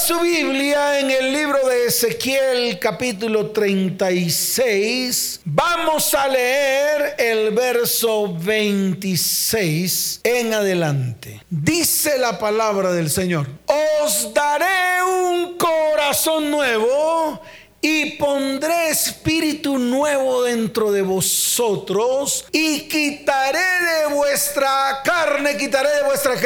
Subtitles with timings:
[0.00, 10.20] su Biblia en el libro de Ezequiel capítulo 36, vamos a leer el verso 26
[10.24, 11.42] en adelante.
[11.50, 17.42] Dice la palabra del Señor, os daré un corazón nuevo
[17.82, 26.36] y pondré espíritu nuevo dentro de vosotros y quitaré de vuestra carne, quitaré de vuestra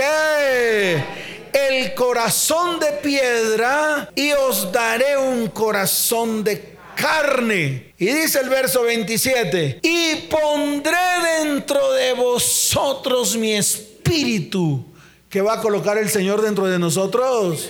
[1.55, 7.94] el corazón de piedra y os daré un corazón de carne.
[7.96, 10.96] Y dice el verso 27, y pondré
[11.43, 14.85] dentro de vosotros mi espíritu.
[15.29, 17.68] que va a colocar el Señor dentro de nosotros?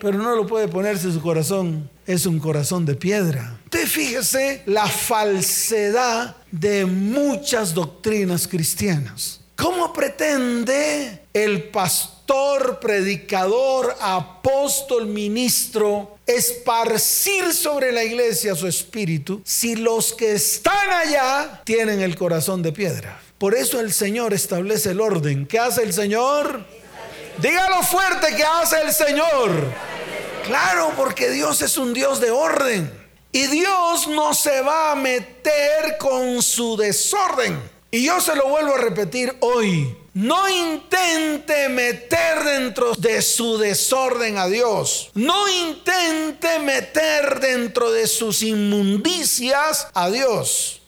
[0.00, 1.90] Pero no lo puede ponerse su corazón.
[2.06, 3.58] Es un corazón de piedra.
[3.64, 9.41] Usted fíjese la falsedad de muchas doctrinas cristianas.
[9.56, 20.14] ¿Cómo pretende el pastor, predicador, apóstol, ministro esparcir sobre la iglesia su espíritu si los
[20.14, 23.20] que están allá tienen el corazón de piedra?
[23.38, 25.46] Por eso el Señor establece el orden.
[25.46, 26.64] ¿Qué hace el Señor?
[27.38, 29.50] Dígalo fuerte, ¿qué hace el Señor?
[30.46, 32.90] Claro, porque Dios es un Dios de orden.
[33.32, 37.58] Y Dios no se va a meter con su desorden.
[37.94, 39.94] Y yo se lo vuelvo a repetir hoy.
[40.14, 45.10] No intente meter dentro de su desorden a Dios.
[45.12, 50.80] No intente meter dentro de sus inmundicias a Dios.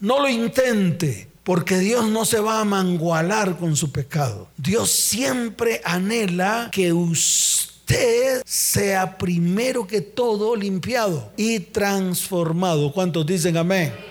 [0.00, 4.48] No lo intente, porque Dios no se va a mangualar con su pecado.
[4.56, 12.92] Dios siempre anhela que usted sea primero que todo limpiado y transformado.
[12.92, 14.07] ¿Cuántos dicen amén?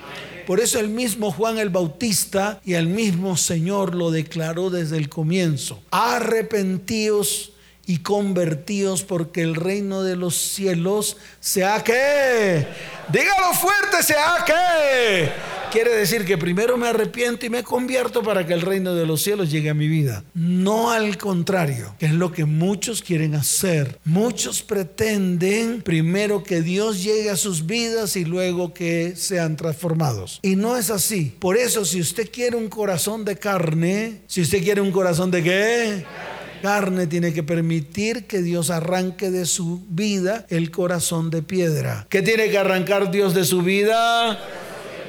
[0.47, 5.09] Por eso el mismo Juan el Bautista y el mismo Señor lo declaró desde el
[5.09, 5.83] comienzo.
[5.91, 7.51] Arrepentíos
[7.85, 12.65] y convertíos porque el reino de los cielos se ha que.
[13.09, 18.47] Dígalo fuerte, se ha que Quiere decir que primero me arrepiento y me convierto para
[18.47, 20.23] que el reino de los cielos llegue a mi vida.
[20.33, 23.99] No al contrario, que es lo que muchos quieren hacer.
[24.05, 30.39] Muchos pretenden primero que Dios llegue a sus vidas y luego que sean transformados.
[30.41, 31.35] Y no es así.
[31.37, 35.43] Por eso si usted quiere un corazón de carne, si usted quiere un corazón de
[35.43, 36.05] qué?
[36.61, 42.07] carne tiene que permitir que Dios arranque de su vida el corazón de piedra.
[42.09, 44.39] ¿Qué tiene que arrancar Dios de su vida?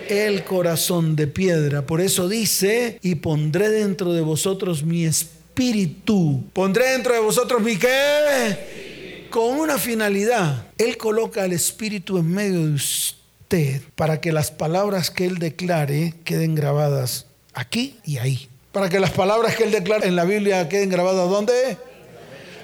[0.09, 1.83] El corazón de piedra.
[1.83, 6.45] Por eso dice, y pondré dentro de vosotros mi espíritu.
[6.53, 9.27] Pondré dentro de vosotros mi qué?
[9.31, 10.67] Con una finalidad.
[10.79, 16.15] Él coloca el espíritu en medio de usted para que las palabras que él declare
[16.25, 18.49] queden grabadas aquí y ahí.
[18.73, 21.77] Para que las palabras que él declara en la Biblia queden grabadas ¿dónde?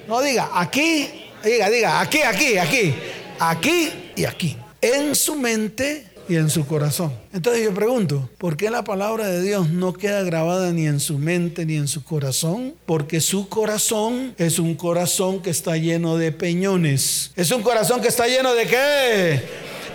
[0.07, 1.09] No diga aquí,
[1.43, 2.95] diga, diga, aquí, aquí, aquí,
[3.39, 4.57] aquí y aquí.
[4.83, 7.13] En su mente y en su corazón.
[7.33, 11.19] Entonces yo pregunto, ¿por qué la palabra de Dios no queda grabada ni en su
[11.19, 12.75] mente ni en su corazón?
[12.87, 17.33] Porque su corazón es un corazón que está lleno de peñones.
[17.37, 19.43] Es un corazón que está lleno de qué?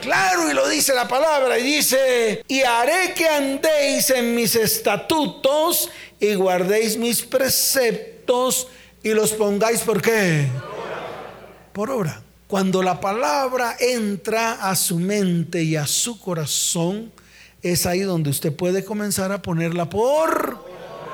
[0.01, 5.89] Claro, y lo dice la palabra, y dice, y haré que andéis en mis estatutos
[6.19, 8.67] y guardéis mis preceptos
[9.03, 10.47] y los pongáis por qué?
[11.73, 12.23] Por obra.
[12.49, 17.11] Cuando la palabra entra a su mente y a su corazón,
[17.61, 20.57] es ahí donde usted puede comenzar a ponerla por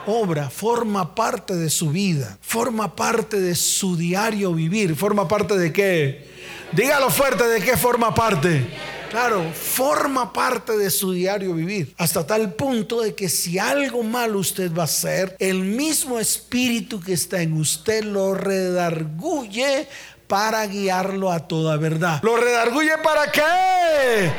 [0.08, 5.74] obra, forma parte de su vida, forma parte de su diario vivir, forma parte de
[5.74, 6.26] qué?
[6.72, 8.66] Dígalo fuerte, ¿de qué forma parte?
[9.10, 11.94] Claro, forma parte de su diario vivir.
[11.98, 17.02] Hasta tal punto de que si algo malo usted va a hacer, el mismo espíritu
[17.02, 19.88] que está en usted lo redarguye
[20.28, 22.22] para guiarlo a toda verdad.
[22.24, 24.32] ¿Lo redarguye para qué?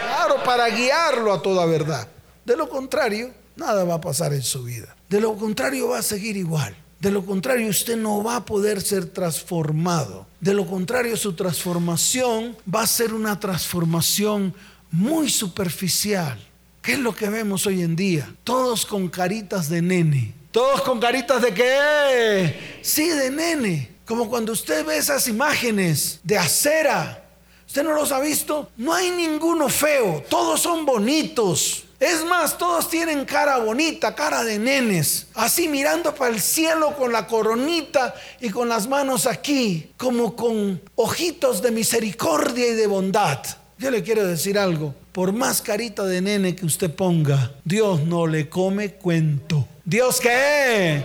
[0.00, 2.08] Claro, para guiarlo a toda verdad.
[2.44, 4.94] De lo contrario, nada va a pasar en su vida.
[5.08, 6.76] De lo contrario, va a seguir igual.
[7.00, 10.26] De lo contrario, usted no va a poder ser transformado.
[10.40, 14.54] De lo contrario, su transformación va a ser una transformación
[14.90, 16.38] muy superficial.
[16.80, 18.32] ¿Qué es lo que vemos hoy en día?
[18.44, 20.34] Todos con caritas de nene.
[20.50, 22.78] Todos con caritas de qué?
[22.82, 23.91] Sí, de nene.
[24.06, 27.24] Como cuando usted ve esas imágenes de acera.
[27.66, 28.70] ¿Usted no los ha visto?
[28.76, 30.22] No hay ninguno feo.
[30.28, 31.84] Todos son bonitos.
[32.02, 37.12] Es más, todos tienen cara bonita, cara de nenes, así mirando para el cielo con
[37.12, 43.38] la coronita y con las manos aquí, como con ojitos de misericordia y de bondad.
[43.78, 48.26] Yo le quiero decir algo, por más carita de nene que usted ponga, Dios no
[48.26, 49.68] le come cuento.
[49.84, 51.04] ¿Dios qué?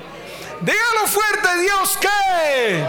[0.61, 2.85] Dígalo fuerte, Dios qué.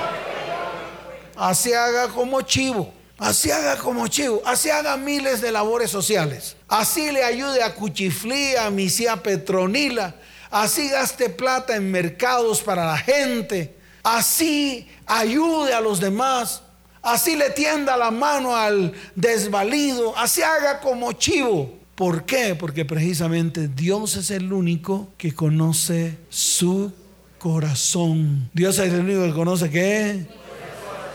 [1.37, 2.93] así haga como chivo.
[3.19, 6.55] Así haga como chivo, así haga miles de labores sociales.
[6.69, 10.15] Así le ayude a Cuchiflía, a Misía Petronila.
[10.51, 13.77] Así gaste plata en mercados para la gente.
[14.05, 16.63] Así ayude a los demás.
[17.03, 20.17] Así le tienda la mano al desvalido.
[20.17, 21.77] Así haga como chivo.
[21.97, 22.55] ¿Por qué?
[22.55, 26.93] Porque precisamente Dios es el único que conoce su
[27.39, 28.51] corazón.
[28.53, 30.27] Dios es el único que conoce qué.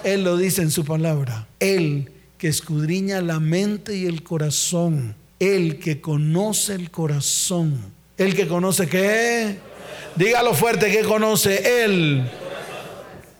[0.03, 1.47] Él lo dice en su palabra.
[1.59, 5.15] Él que escudriña la mente y el corazón.
[5.39, 7.79] Él que conoce el corazón.
[8.17, 9.57] El que conoce qué.
[10.15, 12.29] Dígalo fuerte que conoce Él.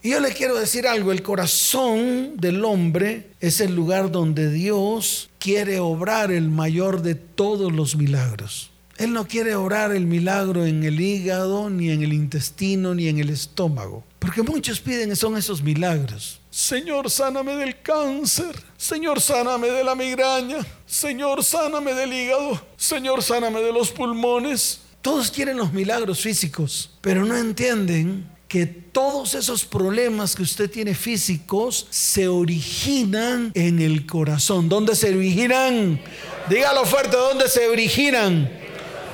[0.01, 5.29] Y yo le quiero decir algo, el corazón del hombre es el lugar donde Dios
[5.39, 8.72] quiere obrar el mayor de todos los milagros.
[8.97, 13.19] Él no quiere orar el milagro en el hígado, ni en el intestino, ni en
[13.19, 14.03] el estómago.
[14.19, 16.39] Porque muchos piden son esos milagros.
[16.51, 18.55] Señor, sáname del cáncer.
[18.77, 20.57] Señor, sáname de la migraña.
[20.85, 22.61] Señor, sáname del hígado.
[22.77, 24.81] Señor, sáname de los pulmones.
[25.01, 30.93] Todos quieren los milagros físicos, pero no entienden que todos esos problemas que usted tiene
[30.93, 34.69] físicos se originan en el corazón.
[34.69, 35.99] ¿Dónde se originan?
[36.47, 38.62] Dígalo fuerte, ¿dónde se originan?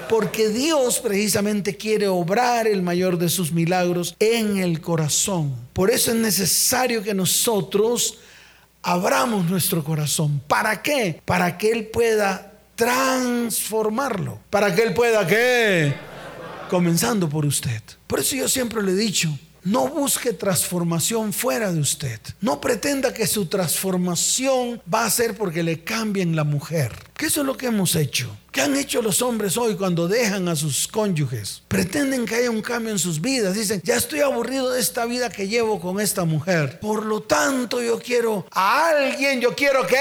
[0.10, 5.56] Porque Dios precisamente quiere obrar el mayor de sus milagros en el corazón.
[5.72, 8.18] Por eso es necesario que nosotros
[8.82, 10.42] abramos nuestro corazón.
[10.48, 11.22] ¿Para qué?
[11.26, 14.40] Para que Él pueda transformarlo.
[14.50, 15.94] Para que Él pueda qué?
[16.72, 17.82] Comenzando por usted.
[18.08, 19.30] Por eso yo siempre le he dicho,
[19.64, 22.20] no busque transformación fuera de usted.
[22.42, 26.92] No pretenda que su transformación va a ser porque le cambien la mujer.
[27.16, 28.36] Que eso es lo que hemos hecho.
[28.52, 31.62] ¿Qué han hecho los hombres hoy cuando dejan a sus cónyuges?
[31.68, 33.56] Pretenden que haya un cambio en sus vidas.
[33.56, 36.80] Dicen, ya estoy aburrido de esta vida que llevo con esta mujer.
[36.80, 39.98] Por lo tanto, yo quiero a alguien, yo quiero que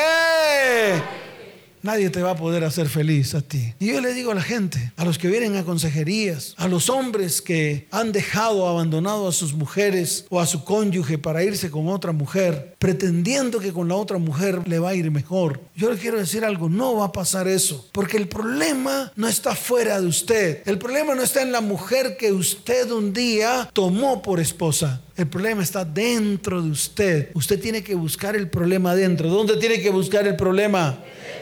[1.83, 3.75] Nadie te va a poder hacer feliz a ti.
[3.79, 6.91] Y yo le digo a la gente, a los que vienen a consejerías, a los
[6.91, 11.89] hombres que han dejado, abandonado a sus mujeres o a su cónyuge para irse con
[11.89, 15.61] otra mujer, pretendiendo que con la otra mujer le va a ir mejor.
[15.75, 19.55] Yo le quiero decir algo, no va a pasar eso, porque el problema no está
[19.55, 20.63] fuera de usted.
[20.67, 25.01] El problema no está en la mujer que usted un día tomó por esposa.
[25.17, 27.31] El problema está dentro de usted.
[27.35, 29.29] Usted tiene que buscar el problema dentro.
[29.29, 30.99] ¿Dónde tiene que buscar el problema?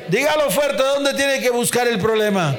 [0.08, 2.54] Dígalo fuerte, ¿dónde tiene que buscar el problema?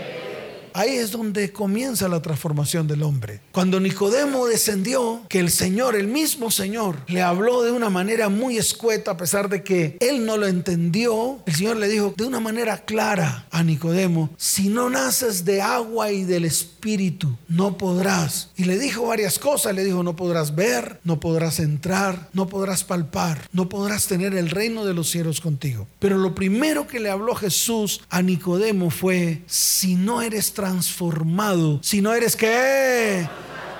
[0.77, 3.41] Ahí es donde comienza la transformación del hombre.
[3.51, 8.59] Cuando Nicodemo descendió, que el Señor, el mismo Señor, le habló de una manera muy
[8.59, 12.39] escueta, a pesar de que él no lo entendió, el Señor le dijo de una
[12.39, 18.51] manera clara a Nicodemo, si no naces de agua y del Espíritu, no podrás.
[18.55, 22.83] Y le dijo varias cosas, le dijo, no podrás ver, no podrás entrar, no podrás
[22.83, 25.87] palpar, no podrás tener el reino de los cielos contigo.
[25.97, 30.66] Pero lo primero que le habló Jesús a Nicodemo fue, si no eres transformado.
[31.81, 33.27] Si no eres qué.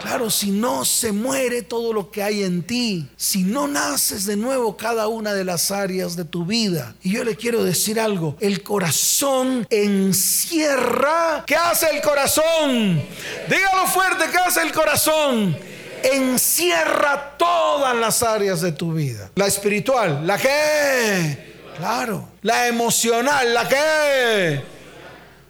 [0.02, 4.36] Claro, si no se muere todo lo que hay en ti, si no naces de
[4.36, 6.96] nuevo cada una de las áreas de tu vida.
[7.02, 11.44] Y yo le quiero decir algo, el corazón encierra.
[11.48, 13.02] ¿Qué hace el corazón?
[13.50, 15.58] Dígalo fuerte, ¿qué hace el corazón?
[16.04, 19.32] Encierra todas las áreas de tu vida.
[19.36, 21.58] La espiritual, la que...
[21.78, 22.30] Claro.
[22.42, 24.77] La emocional, la que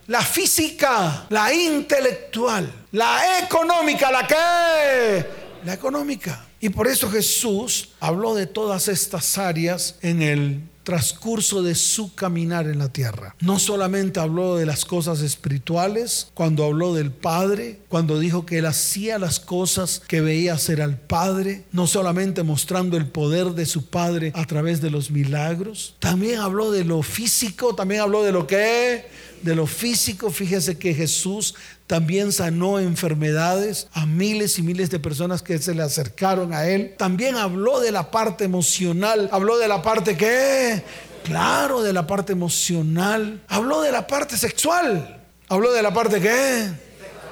[0.08, 5.26] la física, la intelectual, la económica, la que,
[5.66, 6.46] la económica.
[6.60, 12.66] Y por eso Jesús habló de todas estas áreas en el transcurso de su caminar
[12.68, 13.36] en la tierra.
[13.42, 18.66] No solamente habló de las cosas espirituales, cuando habló del Padre, cuando dijo que él
[18.66, 23.88] hacía las cosas que veía hacer al Padre, no solamente mostrando el poder de su
[23.88, 28.48] Padre a través de los milagros, también habló de lo físico, también habló de lo
[28.48, 29.06] que
[29.42, 35.42] de lo físico, fíjese que Jesús también sanó enfermedades a miles y miles de personas
[35.42, 36.96] que se le acercaron a él.
[36.98, 40.84] También habló de la parte emocional, habló de la parte que,
[41.24, 46.68] claro, de la parte emocional, habló de la parte sexual, habló de la parte que,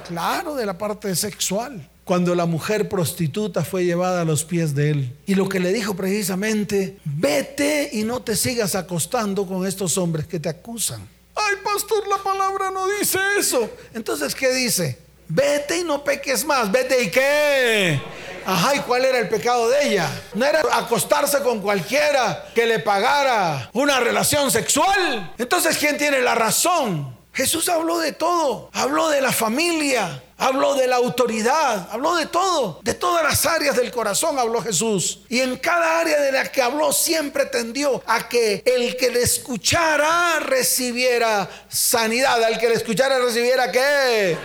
[0.08, 4.90] claro, de la parte sexual cuando la mujer prostituta fue llevada a los pies de
[4.90, 5.16] él.
[5.26, 10.24] Y lo que le dijo precisamente, vete y no te sigas acostando con estos hombres
[10.28, 11.00] que te acusan.
[11.36, 13.70] Ay, pastor, la palabra no dice eso.
[13.94, 14.98] Entonces, ¿qué dice?
[15.28, 16.70] Vete y no peques más.
[16.72, 18.00] Vete y qué.
[18.46, 20.08] Ajá, ¿y cuál era el pecado de ella?
[20.34, 25.34] No era acostarse con cualquiera que le pagara una relación sexual.
[25.36, 27.16] Entonces, ¿quién tiene la razón?
[27.36, 28.70] Jesús habló de todo.
[28.72, 30.22] Habló de la familia.
[30.38, 35.20] habló de la autoridad, habló de todo, de todas las áreas del corazón habló Jesús.
[35.28, 39.22] Y en cada área de la que habló siempre tendió a que el que le
[39.22, 44.36] escuchara recibiera sanidad, al que le escuchara recibiera qué.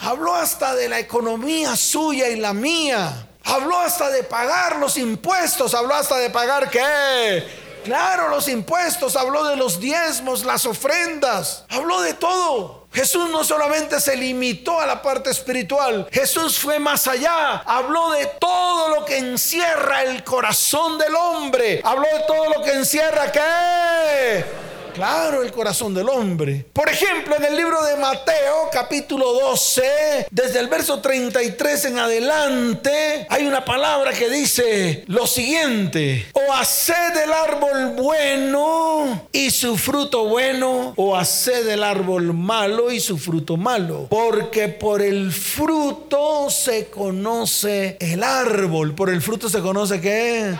[0.00, 3.28] Habló hasta de la economía suya y la mía.
[3.44, 9.42] Habló hasta de pagar los impuestos, habló hasta de pagar qué Claro, los impuestos, habló
[9.42, 12.86] de los diezmos, las ofrendas, habló de todo.
[12.92, 18.26] Jesús no solamente se limitó a la parte espiritual, Jesús fue más allá, habló de
[18.38, 24.69] todo lo que encierra el corazón del hombre, habló de todo lo que encierra qué
[24.92, 26.66] Claro, el corazón del hombre.
[26.72, 33.26] Por ejemplo, en el libro de Mateo, capítulo 12, desde el verso 33 en adelante,
[33.28, 40.24] hay una palabra que dice lo siguiente, o haced el árbol bueno y su fruto
[40.24, 46.88] bueno, o haced el árbol malo y su fruto malo, porque por el fruto se
[46.88, 50.54] conoce el árbol, por el fruto se conoce qué?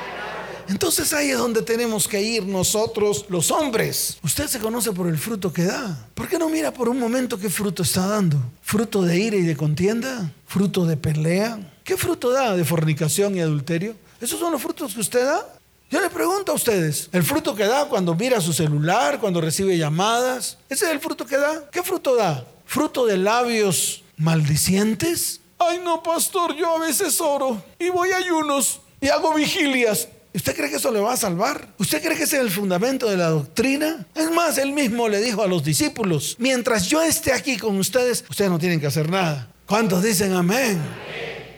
[0.71, 4.19] Entonces ahí es donde tenemos que ir nosotros los hombres.
[4.23, 6.07] Usted se conoce por el fruto que da.
[6.15, 8.41] ¿Por qué no mira por un momento qué fruto está dando?
[8.63, 10.33] ¿Fruto de ira y de contienda?
[10.47, 11.59] ¿Fruto de pelea?
[11.83, 13.97] ¿Qué fruto da de fornicación y adulterio?
[14.21, 15.45] ¿Esos son los frutos que usted da?
[15.91, 19.77] Yo le pregunto a ustedes, ¿el fruto que da cuando mira su celular, cuando recibe
[19.77, 20.57] llamadas?
[20.69, 21.69] ¿Ese es el fruto que da?
[21.73, 22.47] ¿Qué fruto da?
[22.65, 25.41] ¿Fruto de labios maldicientes?
[25.59, 30.55] Ay no, pastor, yo a veces oro y voy a ayunos y hago vigilias ¿Usted
[30.55, 31.75] cree que eso le va a salvar?
[31.79, 34.07] ¿Usted cree que ese es el fundamento de la doctrina?
[34.15, 38.25] Es más, él mismo le dijo a los discípulos, mientras yo esté aquí con ustedes,
[38.29, 39.51] ustedes no tienen que hacer nada.
[39.67, 40.81] ¿Cuántos dicen amén?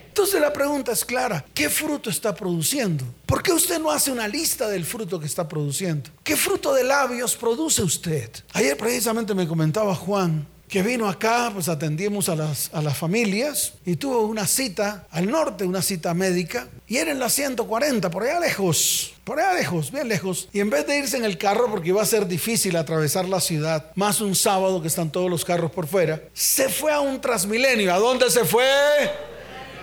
[0.07, 3.03] Entonces la pregunta es clara, ¿qué fruto está produciendo?
[3.25, 6.09] ¿Por qué usted no hace una lista del fruto que está produciendo?
[6.23, 8.29] ¿Qué fruto de labios produce usted?
[8.53, 13.73] Ayer precisamente me comentaba Juan que vino acá, pues atendimos a las, a las familias
[13.85, 18.23] y tuvo una cita al norte, una cita médica, y era en la 140, por
[18.23, 20.49] allá lejos, por allá lejos, bien lejos.
[20.51, 23.39] Y en vez de irse en el carro, porque iba a ser difícil atravesar la
[23.39, 27.21] ciudad, más un sábado que están todos los carros por fuera, se fue a un
[27.21, 27.93] transmilenio.
[27.93, 28.65] ¿A dónde se fue?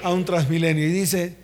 [0.02, 0.88] A un transmilenio.
[0.88, 1.36] Y dice,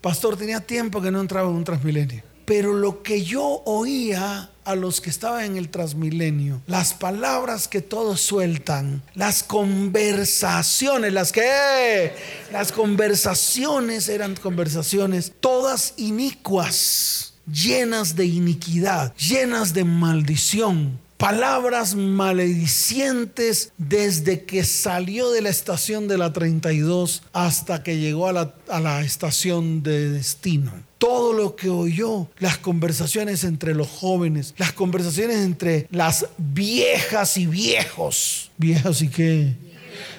[0.00, 2.22] pastor, tenía tiempo que no entraba en un transmilenio.
[2.46, 7.80] Pero lo que yo oía a los que estaban en el transmilenio, las palabras que
[7.80, 12.12] todos sueltan, las conversaciones, las que,
[12.52, 24.44] las conversaciones eran conversaciones todas inicuas, llenas de iniquidad, llenas de maldición, palabras maledicientes desde
[24.44, 29.02] que salió de la estación de la 32 hasta que llegó a la, a la
[29.02, 30.72] estación de destino
[31.04, 37.46] todo lo que oyó, las conversaciones entre los jóvenes, las conversaciones entre las viejas y
[37.46, 38.50] viejos.
[38.56, 39.54] ¿Viejas y qué?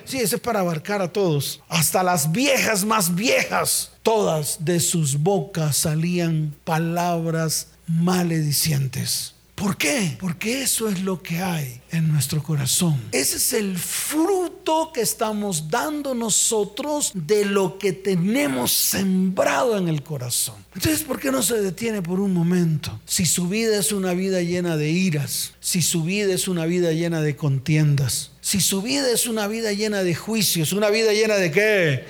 [0.04, 1.60] Sí, eso es para abarcar a todos.
[1.70, 9.35] Hasta las viejas más viejas, todas de sus bocas salían palabras maledicientes.
[9.56, 10.18] ¿Por qué?
[10.20, 13.02] Porque eso es lo que hay en nuestro corazón.
[13.14, 20.04] Ese es el fruto que estamos dando nosotros de lo que tenemos sembrado en el
[20.04, 20.56] corazón.
[20.74, 23.00] Entonces, ¿por qué no se detiene por un momento?
[23.06, 26.92] Si su vida es una vida llena de iras, si su vida es una vida
[26.92, 31.38] llena de contiendas, si su vida es una vida llena de juicios, una vida llena
[31.38, 32.06] de qué?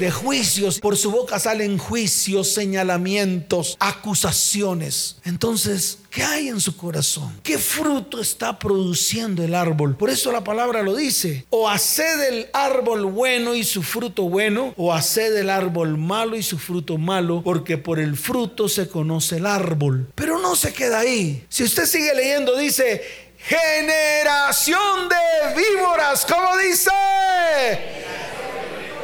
[0.00, 0.80] De juicios.
[0.80, 5.16] Por su boca salen juicios, señalamientos, acusaciones.
[5.24, 7.38] Entonces, ¿qué hay en su corazón?
[7.42, 9.94] ¿Qué fruto está produciendo el árbol?
[9.94, 11.44] Por eso la palabra lo dice.
[11.50, 16.42] O haced el árbol bueno y su fruto bueno, o haced el árbol malo y
[16.42, 20.08] su fruto malo, porque por el fruto se conoce el árbol.
[20.14, 21.44] Pero no se queda ahí.
[21.50, 22.93] Si usted sigue leyendo, dice,
[23.38, 26.90] generación de víboras, ¿cómo dice?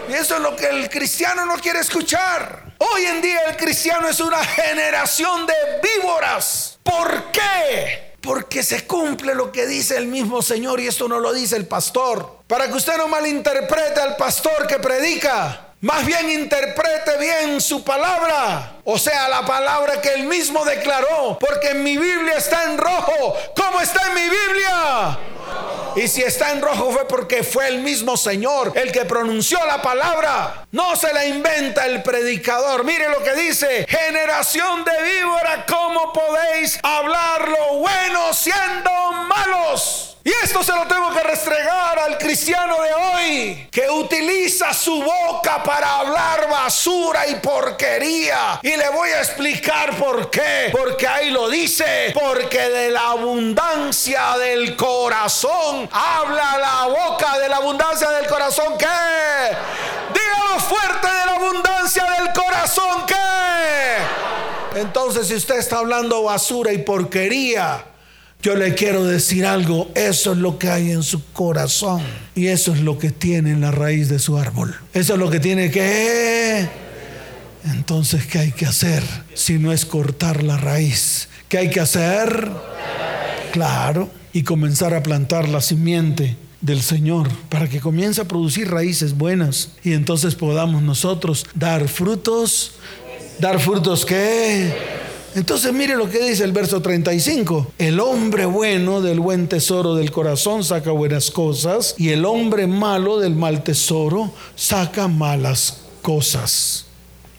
[0.08, 2.74] Y eso es lo que el cristiano no quiere escuchar.
[2.78, 6.78] Hoy en día el cristiano es una generación de víboras.
[6.82, 8.14] ¿Por qué?
[8.20, 11.66] Porque se cumple lo que dice el mismo Señor y esto no lo dice el
[11.66, 12.40] pastor.
[12.46, 15.69] Para que usted no malinterprete al pastor que predica.
[15.82, 18.74] Más bien interprete bien su palabra.
[18.84, 21.38] O sea, la palabra que él mismo declaró.
[21.40, 23.34] Porque en mi Biblia está en rojo.
[23.56, 25.18] ¿Cómo está en mi Biblia?
[25.96, 29.80] Y si está en rojo fue porque fue el mismo Señor el que pronunció la
[29.80, 30.66] palabra.
[30.70, 32.84] No se la inventa el predicador.
[32.84, 33.86] Mire lo que dice.
[33.88, 38.90] Generación de víbora, ¿cómo podéis hablar lo bueno siendo
[39.28, 40.09] malos?
[40.22, 45.62] Y esto se lo tengo que restregar al cristiano de hoy, que utiliza su boca
[45.62, 48.60] para hablar basura y porquería.
[48.62, 50.68] Y le voy a explicar por qué.
[50.72, 57.56] Porque ahí lo dice, porque de la abundancia del corazón habla la boca, de la
[57.56, 58.86] abundancia del corazón que...
[60.12, 64.80] Dígalo fuerte de la abundancia del corazón que...
[64.80, 67.84] Entonces si usted está hablando basura y porquería,
[68.42, 72.02] yo le quiero decir algo, eso es lo que hay en su corazón
[72.34, 74.74] y eso es lo que tiene en la raíz de su árbol.
[74.94, 76.68] Eso es lo que tiene que...
[77.64, 79.02] Entonces, ¿qué hay que hacer
[79.34, 81.28] si no es cortar la raíz?
[81.48, 82.50] ¿Qué hay que hacer?
[83.52, 89.16] Claro, y comenzar a plantar la simiente del Señor para que comience a producir raíces
[89.16, 92.72] buenas y entonces podamos nosotros dar frutos.
[93.38, 94.72] ¿Dar frutos qué?
[95.34, 97.72] Entonces mire lo que dice el verso 35.
[97.78, 103.20] El hombre bueno del buen tesoro del corazón saca buenas cosas y el hombre malo
[103.20, 106.86] del mal tesoro saca malas cosas.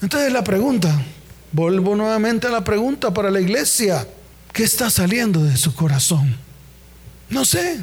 [0.02, 1.04] Entonces la pregunta,
[1.52, 4.08] vuelvo nuevamente a la pregunta para la iglesia,
[4.54, 6.38] ¿qué está saliendo de su corazón?
[7.30, 7.82] No sé.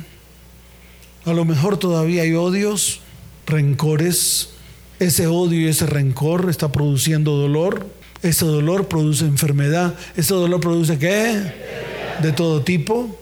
[1.26, 3.00] A lo mejor todavía hay odios,
[3.46, 4.50] rencores.
[4.98, 9.94] Ese odio y ese rencor está produciendo dolor ese dolor produce enfermedad.
[10.16, 11.52] ¿Ese dolor produce qué?
[12.22, 13.16] De todo tipo.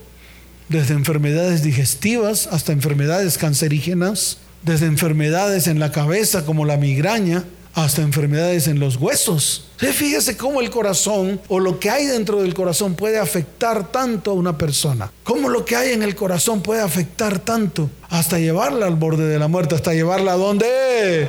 [0.68, 4.38] Desde enfermedades digestivas hasta enfermedades cancerígenas.
[4.62, 7.44] Desde enfermedades en la cabeza como la migraña
[7.76, 9.66] hasta enfermedades en los huesos.
[9.76, 14.34] fíjese cómo el corazón o lo que hay dentro del corazón puede afectar tanto a
[14.34, 15.12] una persona.
[15.22, 19.38] Cómo lo que hay en el corazón puede afectar tanto hasta llevarla al borde de
[19.38, 21.28] la muerte, hasta llevarla a donde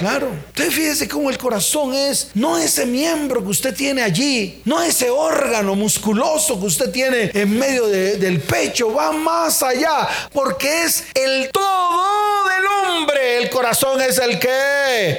[0.00, 0.30] Claro.
[0.48, 5.10] Usted fíjese cómo el corazón es, no ese miembro que usted tiene allí, no ese
[5.10, 11.50] órgano musculoso que usted tiene en medio del pecho, va más allá, porque es el
[11.50, 13.42] todo del hombre.
[13.42, 15.18] El corazón es el que...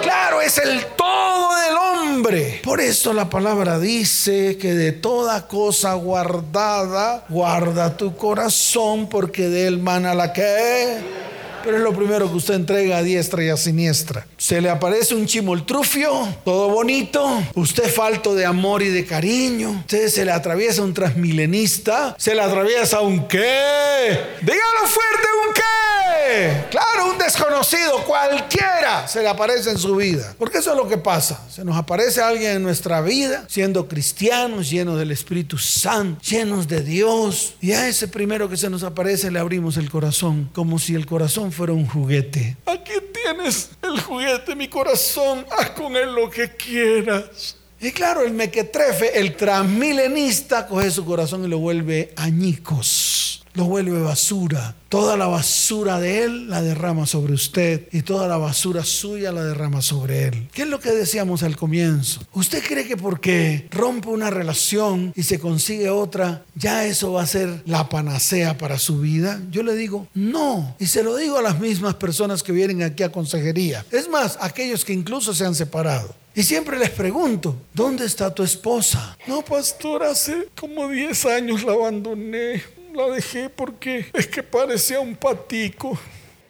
[0.00, 2.60] Claro, es el todo del hombre.
[2.62, 9.66] Por eso la palabra dice que de toda cosa guardada, guarda tu corazón, porque de
[9.66, 11.27] él mana la que
[11.68, 14.26] pero es lo primero que usted entrega a diestra y a siniestra.
[14.38, 20.08] Se le aparece un chimoltrufio, todo bonito, usted falto de amor y de cariño, usted
[20.08, 27.10] se le atraviesa un transmilenista, se le atraviesa un qué, dígalo fuerte, un qué, claro,
[27.10, 31.46] un desconocido, cualquiera se le aparece en su vida, porque eso es lo que pasa,
[31.50, 36.80] se nos aparece alguien en nuestra vida, siendo cristianos, llenos del Espíritu Santo, llenos de
[36.80, 40.94] Dios, y a ese primero que se nos aparece le abrimos el corazón, como si
[40.94, 42.56] el corazón fuera un juguete.
[42.66, 45.44] Aquí tienes el juguete, mi corazón.
[45.58, 47.56] Haz con él lo que quieras.
[47.80, 54.00] Y claro, el mequetrefe, el transmilenista, coge su corazón y lo vuelve añicos lo vuelve
[54.00, 54.74] basura.
[54.88, 59.44] Toda la basura de Él la derrama sobre usted y toda la basura suya la
[59.44, 60.48] derrama sobre Él.
[60.52, 62.20] ¿Qué es lo que decíamos al comienzo?
[62.32, 67.26] ¿Usted cree que porque rompe una relación y se consigue otra, ya eso va a
[67.26, 69.42] ser la panacea para su vida?
[69.50, 70.74] Yo le digo, no.
[70.78, 73.84] Y se lo digo a las mismas personas que vienen aquí a consejería.
[73.90, 76.14] Es más, aquellos que incluso se han separado.
[76.34, 79.18] Y siempre les pregunto, ¿dónde está tu esposa?
[79.26, 82.62] No, pastor, hace como 10 años la abandoné
[82.98, 85.96] la dejé porque es que parecía un patico.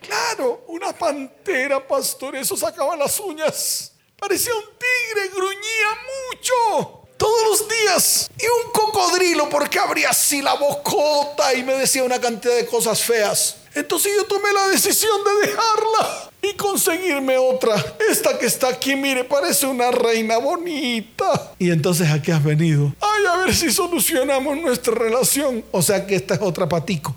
[0.00, 3.92] Claro, una pantera, pastor, eso sacaba las uñas.
[4.18, 5.88] Parecía un tigre, gruñía
[6.32, 7.04] mucho.
[7.18, 8.30] Todos los días.
[8.38, 13.02] Y un cocodrilo porque abría así la bocota y me decía una cantidad de cosas
[13.02, 13.56] feas.
[13.78, 17.76] Entonces yo tomé la decisión de dejarla y conseguirme otra.
[18.10, 21.52] Esta que está aquí, mire, parece una reina bonita.
[21.60, 22.92] Y entonces aquí has venido.
[23.00, 25.64] Ay, a ver si solucionamos nuestra relación.
[25.70, 27.14] O sea que esta es otra patico.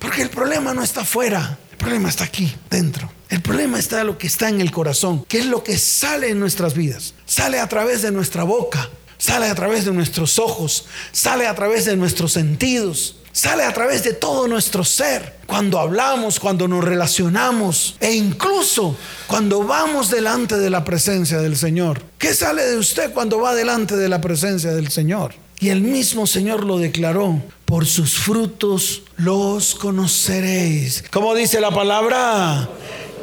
[0.00, 3.10] Porque el problema no está afuera, el problema está aquí, dentro.
[3.30, 6.30] El problema está en lo que está en el corazón, que es lo que sale
[6.30, 7.14] en nuestras vidas.
[7.26, 11.84] Sale a través de nuestra boca, sale a través de nuestros ojos, sale a través
[11.84, 15.34] de nuestros sentidos sale a través de todo nuestro ser.
[15.46, 22.00] Cuando hablamos, cuando nos relacionamos e incluso cuando vamos delante de la presencia del Señor.
[22.16, 25.34] ¿Qué sale de usted cuando va delante de la presencia del Señor?
[25.60, 31.04] Y el mismo Señor lo declaró, por sus frutos los conoceréis.
[31.10, 32.68] ¿Cómo dice la palabra?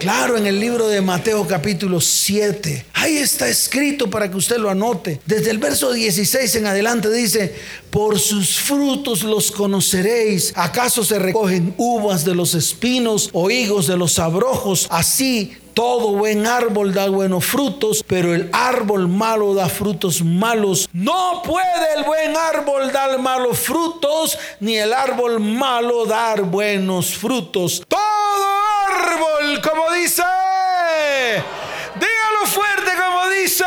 [0.02, 2.88] Claro, en el libro de Mateo capítulo 7.
[2.96, 5.22] Ahí está escrito para que usted lo anote.
[5.28, 7.54] Desde el verso 16 en adelante dice,
[7.92, 10.54] por sus frutos los conoceréis.
[10.56, 14.88] ¿Acaso se recogen uvas de los espinos o higos de los abrojos?
[14.90, 20.90] Así Todo buen árbol da buenos frutos, pero el árbol malo da frutos malos.
[20.92, 27.84] No puede el buen árbol dar malos frutos, ni el árbol malo dar buenos frutos.
[27.88, 28.00] Todo
[28.88, 30.24] árbol, como dice,
[31.96, 33.66] dígalo fuerte como dice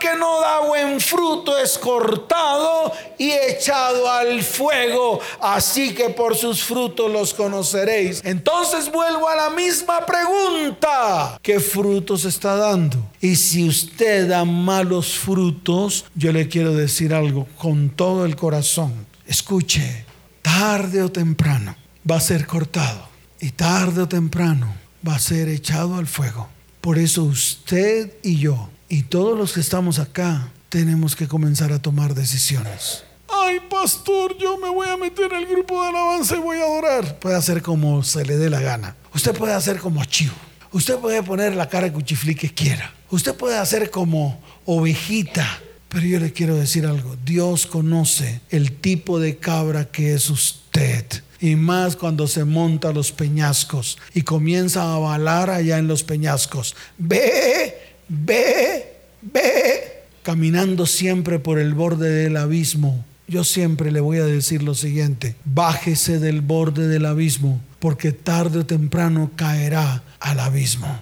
[0.00, 5.20] que no da buen fruto es cortado y echado al fuego.
[5.40, 8.20] Así que por sus frutos los conoceréis.
[8.24, 11.38] Entonces vuelvo a la misma pregunta.
[11.40, 12.98] ¿Qué frutos está dando?
[13.20, 19.06] Y si usted da malos frutos, yo le quiero decir algo con todo el corazón.
[19.26, 20.04] Escuche,
[20.42, 21.76] tarde o temprano
[22.10, 23.08] va a ser cortado.
[23.38, 24.74] Y tarde o temprano
[25.06, 26.48] va a ser echado al fuego.
[26.80, 31.80] Por eso usted y yo y todos los que estamos acá tenemos que comenzar a
[31.80, 33.04] tomar decisiones.
[33.28, 37.18] Ay, pastor, yo me voy a meter al grupo de alabanza y voy a adorar.
[37.20, 38.96] Puede hacer como se le dé la gana.
[39.14, 40.34] Usted puede hacer como chivo.
[40.72, 42.92] Usted puede poner la cara cuchiflí que quiera.
[43.10, 45.46] Usted puede hacer como ovejita.
[45.88, 47.16] Pero yo le quiero decir algo.
[47.24, 51.04] Dios conoce el tipo de cabra que es usted.
[51.40, 56.02] Y más cuando se monta a los peñascos y comienza a balar allá en los
[56.02, 56.76] peñascos.
[56.98, 57.79] Ve
[58.10, 63.04] ve, ve, caminando siempre por el borde del abismo.
[63.28, 68.58] Yo siempre le voy a decir lo siguiente, bájese del borde del abismo, porque tarde
[68.58, 71.00] o temprano caerá al abismo.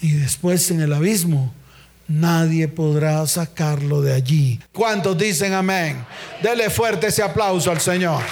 [0.00, 1.52] Y después en el abismo
[2.06, 4.58] nadie podrá sacarlo de allí.
[4.72, 6.02] ¿Cuántos dicen amén?
[6.42, 8.22] Dele fuerte ese aplauso al Señor.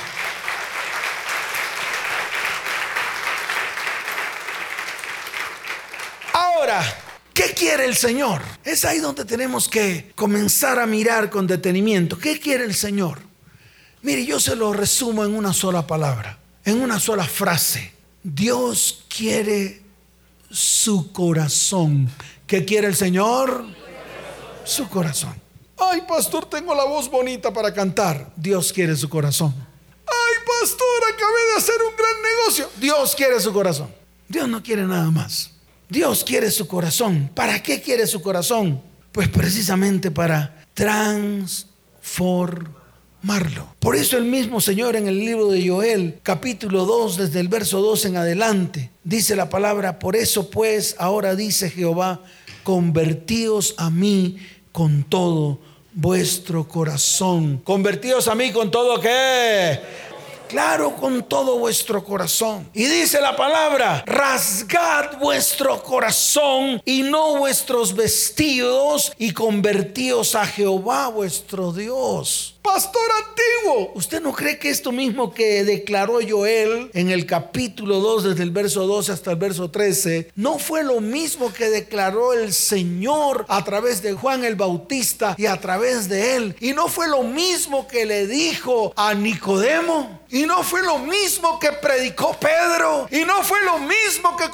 [6.32, 6.82] Ahora,
[7.36, 8.40] ¿Qué quiere el Señor?
[8.64, 12.16] Es ahí donde tenemos que comenzar a mirar con detenimiento.
[12.16, 13.18] ¿Qué quiere el Señor?
[14.00, 17.92] Mire, yo se lo resumo en una sola palabra, en una sola frase.
[18.22, 19.82] Dios quiere
[20.50, 22.08] su corazón.
[22.46, 23.66] ¿Qué quiere el Señor?
[24.64, 25.34] Su corazón.
[25.76, 28.32] Ay, pastor, tengo la voz bonita para cantar.
[28.34, 29.54] Dios quiere su corazón.
[30.06, 32.70] Ay, pastor, acabé de hacer un gran negocio.
[32.80, 33.94] Dios quiere su corazón.
[34.26, 35.50] Dios no quiere nada más.
[35.88, 37.30] Dios quiere su corazón.
[37.34, 38.82] ¿Para qué quiere su corazón?
[39.12, 43.68] Pues precisamente para transformarlo.
[43.78, 47.80] Por eso el mismo Señor en el libro de Joel, capítulo 2, desde el verso
[47.80, 52.20] 2 en adelante, dice la palabra, por eso pues ahora dice Jehová,
[52.64, 54.36] convertíos a mí
[54.72, 55.60] con todo
[55.94, 57.60] vuestro corazón.
[57.64, 59.80] Convertíos a mí con todo qué?
[60.46, 62.68] Claro con todo vuestro corazón.
[62.72, 71.08] Y dice la palabra, rasgad vuestro corazón y no vuestros vestidos y convertíos a Jehová
[71.08, 73.92] vuestro Dios pastor antiguo.
[73.94, 78.50] ¿Usted no cree que esto mismo que declaró Joel en el capítulo 2, desde el
[78.50, 83.64] verso 12 hasta el verso 13, no fue lo mismo que declaró el Señor a
[83.64, 86.56] través de Juan el Bautista y a través de él?
[86.60, 90.20] Y no fue lo mismo que le dijo a Nicodemo.
[90.28, 93.06] Y no fue lo mismo que predicó Pedro.
[93.12, 94.48] Y no fue lo mismo que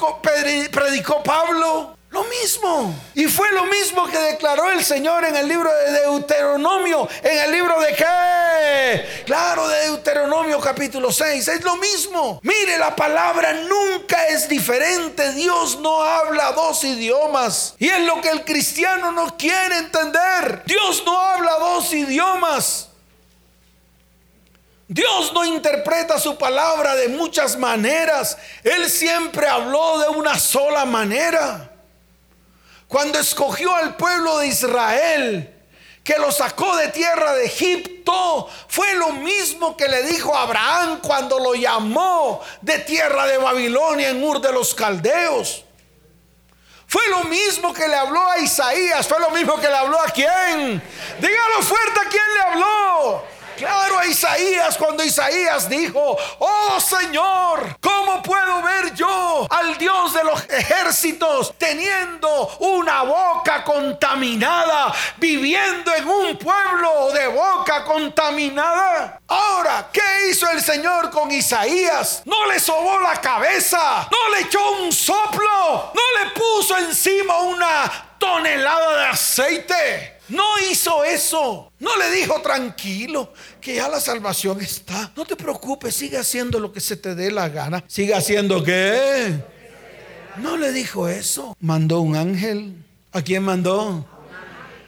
[0.71, 1.97] predicó Pablo.
[2.13, 2.95] Lo mismo.
[3.15, 7.09] Y fue lo mismo que declaró el Señor en el libro de Deuteronomio.
[7.23, 9.23] En el libro de qué?
[9.25, 11.47] Claro, de Deuteronomio capítulo 6.
[11.47, 12.39] Es lo mismo.
[12.43, 15.33] Mire, la palabra nunca es diferente.
[15.33, 17.73] Dios no habla dos idiomas.
[17.79, 20.61] Y es lo que el cristiano no quiere entender.
[20.67, 22.89] Dios no habla dos idiomas.
[24.87, 28.37] Dios no interpreta su palabra de muchas maneras.
[28.63, 31.71] Él siempre habló de una sola manera.
[32.93, 35.51] Cuando escogió al pueblo de Israel,
[36.03, 40.99] que lo sacó de tierra de Egipto, fue lo mismo que le dijo a Abraham
[41.01, 45.65] cuando lo llamó de tierra de Babilonia en Ur de los Caldeos.
[46.85, 50.11] Fue lo mismo que le habló a Isaías, fue lo mismo que le habló a
[50.11, 50.79] quién.
[51.19, 53.23] Dígalo fuerte a quién le habló.
[53.57, 60.23] Claro, a Isaías cuando Isaías dijo, oh Señor, ¿cómo puedo ver yo al Dios de
[60.23, 69.19] los ejércitos teniendo una boca contaminada, viviendo en un pueblo de boca contaminada?
[69.27, 72.23] Ahora, ¿qué hizo el Señor con Isaías?
[72.25, 78.15] No le sobó la cabeza, no le echó un soplo, no le puso encima una
[78.17, 80.12] tonelada de aceite.
[80.29, 81.71] No hizo eso.
[81.79, 85.11] No le dijo tranquilo, que ya la salvación está.
[85.15, 87.83] No te preocupes, sigue haciendo lo que se te dé la gana.
[87.87, 89.43] Sigue haciendo qué.
[90.37, 91.55] No le dijo eso.
[91.59, 92.75] Mandó un ángel.
[93.11, 94.07] ¿A quién mandó?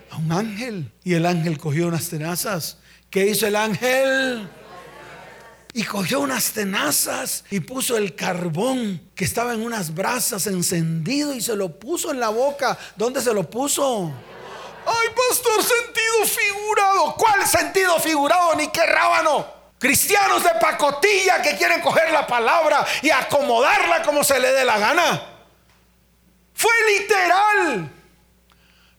[0.10, 0.92] A un ángel.
[1.04, 2.78] Y el ángel cogió unas tenazas.
[3.10, 4.50] ¿Qué hizo el ángel?
[5.78, 11.42] y cogió unas tenazas y puso el carbón que estaba en unas brasas encendido y
[11.42, 12.78] se lo puso en la boca.
[12.96, 14.10] ¿Dónde se lo puso?
[14.86, 17.16] Ay, pastor, sentido figurado.
[17.16, 18.56] ¿Cuál sentido figurado?
[18.56, 19.46] Ni qué rábano.
[19.80, 24.78] Cristianos de pacotilla que quieren coger la palabra y acomodarla como se le dé la
[24.78, 25.24] gana.
[26.54, 27.92] Fue literal.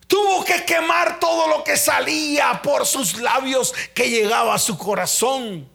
[0.07, 5.68] Tuvo que quemar todo lo que salía por sus labios que llegaba a su corazón.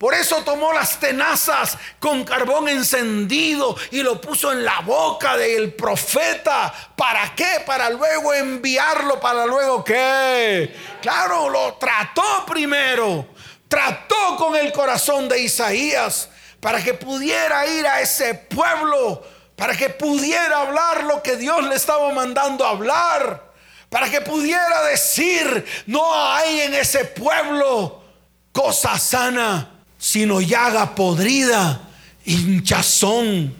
[0.00, 5.74] Por eso tomó las tenazas con carbón encendido y lo puso en la boca del
[5.74, 6.72] profeta.
[6.96, 7.62] ¿Para qué?
[7.66, 10.74] Para luego enviarlo, para luego qué.
[11.02, 13.26] Claro, lo trató primero.
[13.68, 19.22] Trató con el corazón de Isaías para que pudiera ir a ese pueblo,
[19.54, 23.52] para que pudiera hablar lo que Dios le estaba mandando hablar,
[23.90, 28.02] para que pudiera decir, no hay en ese pueblo
[28.50, 31.88] cosa sana sino llaga podrida,
[32.24, 33.54] hinchazón,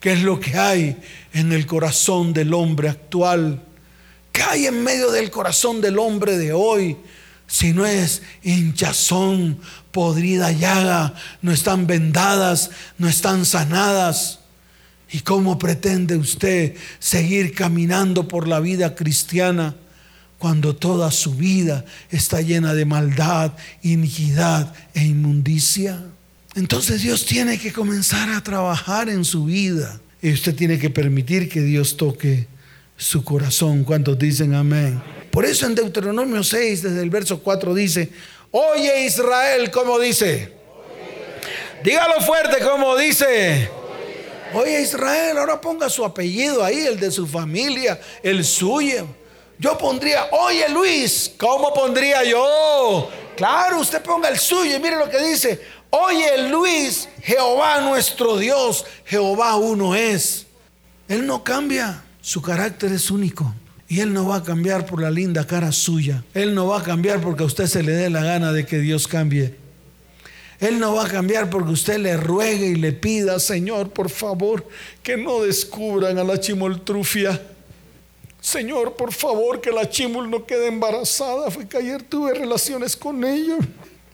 [0.00, 0.96] que es lo que hay
[1.34, 3.60] en el corazón del hombre actual.
[4.30, 6.96] ¿Qué hay en medio del corazón del hombre de hoy?
[7.48, 14.38] Si no es hinchazón, podrida llaga, no están vendadas, no están sanadas.
[15.10, 19.74] ¿Y cómo pretende usted seguir caminando por la vida cristiana
[20.42, 26.02] cuando toda su vida está llena de maldad, iniquidad e inmundicia.
[26.56, 31.48] Entonces Dios tiene que comenzar a trabajar en su vida y usted tiene que permitir
[31.48, 32.48] que Dios toque
[32.96, 33.84] su corazón.
[33.84, 35.00] ¿Cuántos dicen amén?
[35.30, 38.10] Por eso en Deuteronomio 6, desde el verso 4 dice,
[38.50, 40.54] oye Israel, ¿cómo dice?
[41.84, 43.68] Dígalo fuerte, ¿cómo dice?
[44.54, 49.21] Oye Israel, ahora ponga su apellido ahí, el de su familia, el suyo.
[49.62, 53.08] Yo pondría, oye Luis, ¿cómo pondría yo?
[53.36, 55.60] Claro, usted ponga el suyo y mire lo que dice.
[55.88, 60.46] Oye Luis, Jehová nuestro Dios, Jehová uno es.
[61.06, 63.54] Él no cambia, su carácter es único.
[63.86, 66.24] Y Él no va a cambiar por la linda cara suya.
[66.34, 68.78] Él no va a cambiar porque a usted se le dé la gana de que
[68.78, 69.54] Dios cambie.
[70.58, 74.66] Él no va a cambiar porque usted le ruegue y le pida, Señor, por favor,
[75.04, 77.40] que no descubran a la chimoltrufia.
[78.42, 81.48] Señor, por favor, que la chimul no quede embarazada.
[81.52, 83.56] Fue que ayer tuve relaciones con ella.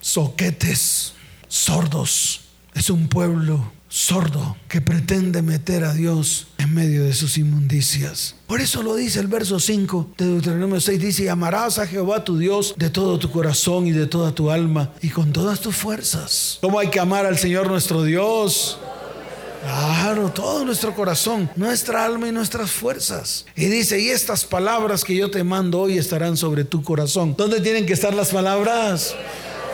[0.00, 1.14] Soquetes,
[1.48, 2.42] sordos.
[2.74, 8.34] Es un pueblo sordo que pretende meter a Dios en medio de sus inmundicias.
[8.46, 11.00] Por eso lo dice el verso 5 de Deuteronomio 6.
[11.00, 14.50] Dice, y amarás a Jehová tu Dios de todo tu corazón y de toda tu
[14.50, 16.58] alma y con todas tus fuerzas.
[16.60, 18.78] ¿Cómo hay que amar al Señor nuestro Dios?
[19.62, 23.44] Claro, todo nuestro corazón, nuestra alma y nuestras fuerzas.
[23.56, 27.34] Y dice, y estas palabras que yo te mando hoy estarán sobre tu corazón.
[27.36, 29.14] ¿Dónde tienen que estar las palabras?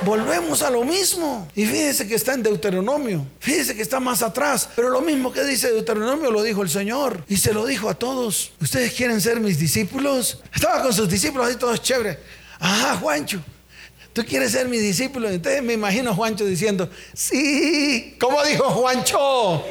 [0.05, 1.49] Volvemos a lo mismo.
[1.55, 3.27] Y fíjese que está en Deuteronomio.
[3.41, 4.69] Fíjese que está más atrás.
[4.75, 7.25] Pero lo mismo que dice Deuteronomio lo dijo el Señor.
[7.29, 8.53] Y se lo dijo a todos.
[8.61, 10.43] ¿Ustedes quieren ser mis discípulos?
[10.55, 12.19] Estaba con sus discípulos ahí todos chévere.
[12.59, 13.41] Ajá, Juancho.
[14.15, 15.29] ¿Tú quieres ser mi discípulo?
[15.29, 19.65] Entonces me imagino a Juancho diciendo, sí, ¿cómo dijo Juancho?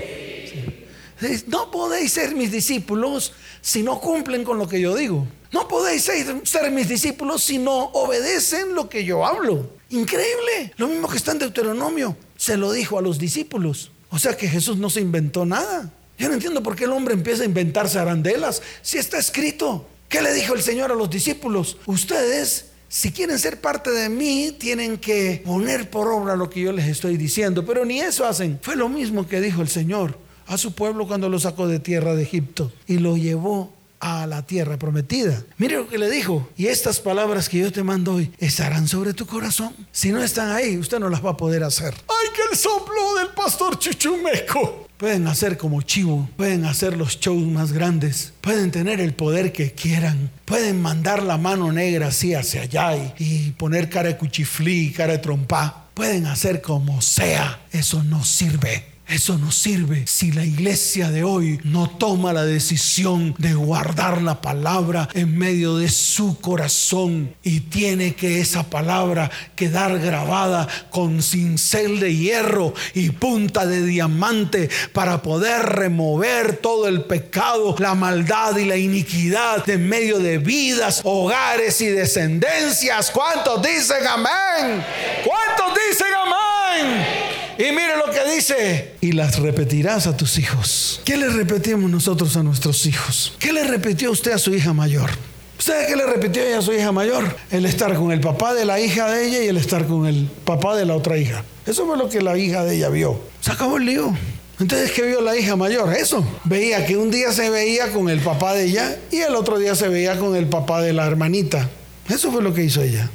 [1.47, 5.25] No podéis ser mis discípulos si no cumplen con lo que yo digo.
[5.53, 9.69] No podéis ser, mis discípulos si no obedecen lo que yo hablo.
[9.89, 10.73] Increíble.
[10.75, 12.17] Lo mismo que está en Deuteronomio.
[12.36, 13.91] Se lo dijo a los discípulos.
[14.10, 15.89] O sea que Jesús no se inventó nada.
[16.17, 18.62] Yo no entiendo por qué el hombre empieza a inventarse arandelas.
[18.82, 19.88] Si está escrito.
[20.10, 21.77] ¿Qué le dijo el Señor a los discípulos?
[21.86, 26.71] Ustedes si quieren ser parte de mí, tienen que poner por obra lo que yo
[26.71, 27.65] les estoy diciendo.
[27.65, 28.60] Pero ni eso hacen.
[28.62, 32.13] Fue lo mismo que dijo el Señor a su pueblo cuando lo sacó de tierra
[32.13, 35.43] de Egipto y lo llevó a la tierra prometida.
[35.58, 36.47] Mire lo que le dijo.
[36.56, 39.73] Y estas palabras que yo te mando hoy estarán sobre tu corazón.
[39.91, 41.95] Si no están ahí, usted no las va a poder hacer.
[41.95, 44.89] ¡Ay, que el soplo del pastor Chuchumeco!
[45.04, 49.74] Pueden hacer como chivo, pueden hacer los shows más grandes, pueden tener el poder que
[49.74, 55.12] quieran, pueden mandar la mano negra así hacia allá y, poner cara de cuchiflí, cara
[55.12, 58.92] de trompa, pueden hacer como sea, eso no sirve.
[59.08, 64.39] Eso no sirve si la iglesia de hoy no toma la decisión de guardar la
[64.42, 72.00] palabra en medio de su corazón y tiene que esa palabra quedar grabada con cincel
[72.00, 78.66] de hierro y punta de diamante para poder remover todo el pecado, la maldad y
[78.66, 83.12] la iniquidad de medio de vidas, hogares y descendencias.
[83.12, 84.84] ¿Cuántos dicen amén?
[85.24, 87.22] ¿Cuántos dicen amén?
[87.58, 91.02] Y mire lo que dice, y las repetirás a tus hijos.
[91.06, 93.34] ¿Qué le repetimos nosotros a nuestros hijos?
[93.39, 95.12] ¿Qué le repitió usted a su hija mayor?
[95.58, 97.38] ¿Ustedes qué le repitió ella a su hija mayor?
[97.52, 100.28] El estar con el papá de la hija de ella y el estar con el
[100.44, 101.44] papá de la otra hija.
[101.66, 103.22] Eso fue lo que la hija de ella vio.
[103.39, 104.13] Se acabó el lío.
[104.60, 105.94] Entonces, ¿qué vio la hija mayor?
[105.94, 106.26] Eso.
[106.44, 109.76] Veía que un día se veía con el papá de ella y el otro día
[109.76, 111.70] se veía con el papá de la hermanita.
[112.10, 113.10] Eso fue lo que hizo ella.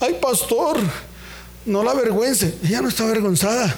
[0.00, 0.78] Ay, pastor,
[1.66, 2.54] no la avergüence.
[2.64, 3.74] Ella no está avergonzada.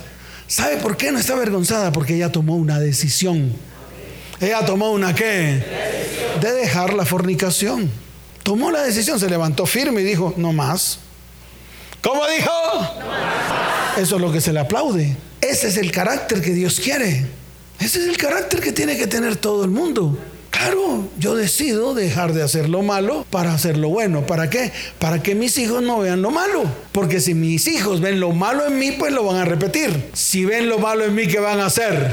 [0.46, 1.92] ¿Sabe por qué no está avergonzada?
[1.92, 3.52] Porque ella tomó una decisión.
[4.40, 5.62] Ella tomó una qué?
[6.40, 7.90] De dejar la fornicación.
[8.42, 11.00] Tomó la decisión, se levantó firme y dijo, no más.
[12.02, 12.50] ¿Cómo dijo?
[13.96, 15.16] Eso es lo que se le aplaude.
[15.40, 17.26] Ese es el carácter que Dios quiere.
[17.80, 20.16] Ese es el carácter que tiene que tener todo el mundo.
[20.58, 24.26] Claro, yo decido dejar de hacer lo malo para hacer lo bueno.
[24.26, 24.72] ¿Para qué?
[24.98, 26.64] Para que mis hijos no vean lo malo.
[26.92, 30.10] Porque si mis hijos ven lo malo en mí, pues lo van a repetir.
[30.14, 32.10] Si ven lo malo en mí, ¿qué van a hacer?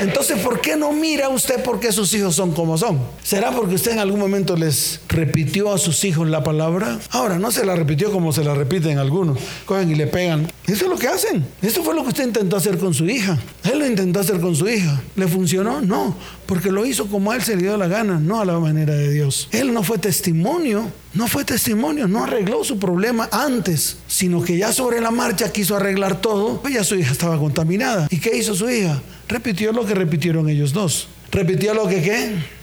[0.00, 2.98] Entonces, ¿por qué no mira usted por qué sus hijos son como son?
[3.22, 6.98] ¿Será porque usted en algún momento les repitió a sus hijos la palabra?
[7.10, 9.38] Ahora, no se la repitió como se la repiten algunos.
[9.64, 10.50] Cogen y le pegan.
[10.66, 11.46] Eso es lo que hacen.
[11.62, 13.38] Eso fue lo que usted intentó hacer con su hija.
[13.64, 15.00] Él lo intentó hacer con su hija.
[15.14, 15.80] ¿Le funcionó?
[15.80, 18.58] No, porque lo hizo como a él se le dio la gana, no a la
[18.58, 19.48] manera de Dios.
[19.52, 24.72] Él no fue testimonio, no fue testimonio, no arregló su problema antes, sino que ya
[24.72, 28.08] sobre la marcha quiso arreglar todo, pues ya su hija estaba contaminada.
[28.10, 29.00] ¿Y qué hizo su hija?
[29.28, 31.08] Repitió lo que repitieron ellos dos.
[31.30, 32.56] ¿Repitió lo que qué?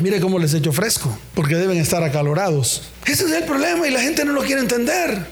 [0.00, 2.82] Mire cómo les echo fresco, porque deben estar acalorados.
[3.06, 5.26] Ese es el problema y la gente no lo quiere entender.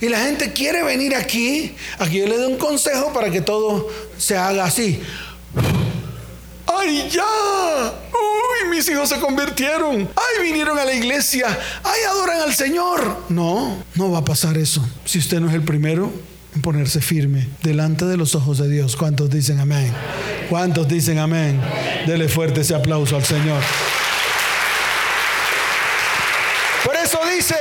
[0.00, 3.88] Y la gente quiere venir aquí, aquí yo le doy un consejo para que todo
[4.16, 5.00] se haga así.
[6.66, 7.92] ¡Ay, ya!
[8.12, 10.08] ¡Uy, mis hijos se convirtieron!
[10.16, 11.46] ¡Ay, vinieron a la iglesia!
[11.84, 13.24] ¡Ay, adoran al Señor!
[13.28, 14.82] No, no va a pasar eso.
[15.04, 16.10] Si usted no es el primero,
[16.62, 18.96] ponerse firme delante de los ojos de Dios.
[18.96, 19.92] ¿Cuántos dicen amén?
[20.48, 21.60] ¿Cuántos dicen amén?
[22.06, 23.62] Dele fuerte ese aplauso al Señor.
[26.84, 27.54] Por eso dice,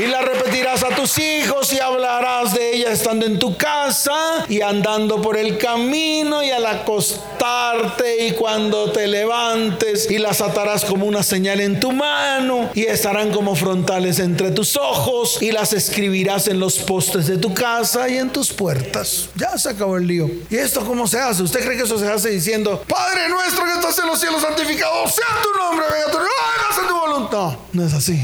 [0.00, 4.62] y la repetirás a tus hijos y hablarás de ella estando en tu casa y
[4.62, 11.04] andando por el camino y al acostarte y cuando te levantes y las atarás como
[11.04, 16.48] una señal en tu mano y estarán como frontales entre tus ojos y las escribirás
[16.48, 19.28] en los postes de tu casa y en tus puertas.
[19.36, 20.30] Ya se acabó el lío.
[20.48, 21.42] ¿Y esto cómo se hace?
[21.42, 25.06] ¿Usted cree que eso se hace diciendo, Padre nuestro que estás en los cielos santificado,
[25.08, 27.58] sea tu nombre, venga tu hágase tu voluntad?
[27.74, 28.18] No es así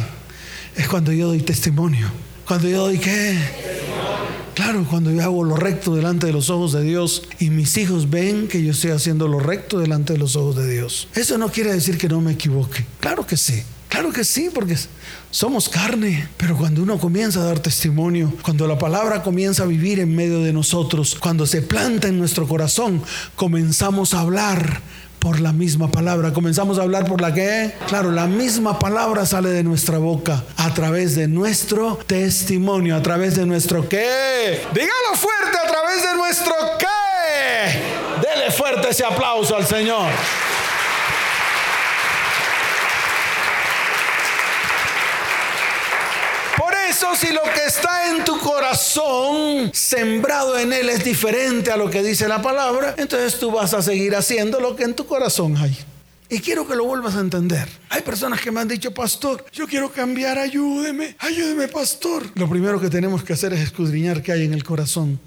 [0.76, 2.08] es cuando yo doy testimonio.
[2.46, 3.36] Cuando yo doy qué?
[4.54, 8.08] Claro, cuando yo hago lo recto delante de los ojos de Dios y mis hijos
[8.08, 11.08] ven que yo estoy haciendo lo recto delante de los ojos de Dios.
[11.14, 12.86] Eso no quiere decir que no me equivoque.
[13.00, 13.62] Claro que sí.
[13.88, 14.76] Claro que sí, porque
[15.30, 20.00] somos carne, pero cuando uno comienza a dar testimonio, cuando la palabra comienza a vivir
[20.00, 23.02] en medio de nosotros, cuando se planta en nuestro corazón,
[23.36, 24.82] comenzamos a hablar
[25.26, 26.32] por la misma palabra.
[26.32, 30.72] Comenzamos a hablar por la que, claro, la misma palabra sale de nuestra boca a
[30.72, 34.60] través de nuestro testimonio, a través de nuestro qué.
[34.72, 38.20] Dígalo fuerte, a través de nuestro qué.
[38.20, 40.10] Dele fuerte ese aplauso al Señor.
[46.88, 51.90] Eso si lo que está en tu corazón, sembrado en él, es diferente a lo
[51.90, 55.56] que dice la palabra, entonces tú vas a seguir haciendo lo que en tu corazón
[55.56, 55.76] hay.
[56.28, 57.68] Y quiero que lo vuelvas a entender.
[57.88, 62.24] Hay personas que me han dicho, pastor, yo quiero cambiar, ayúdeme, ayúdeme, pastor.
[62.34, 65.20] Lo primero que tenemos que hacer es escudriñar qué hay en el corazón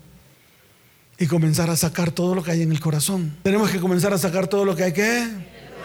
[1.18, 3.38] y comenzar a sacar todo lo que hay en el corazón.
[3.44, 5.26] Tenemos que comenzar a sacar todo lo que hay que,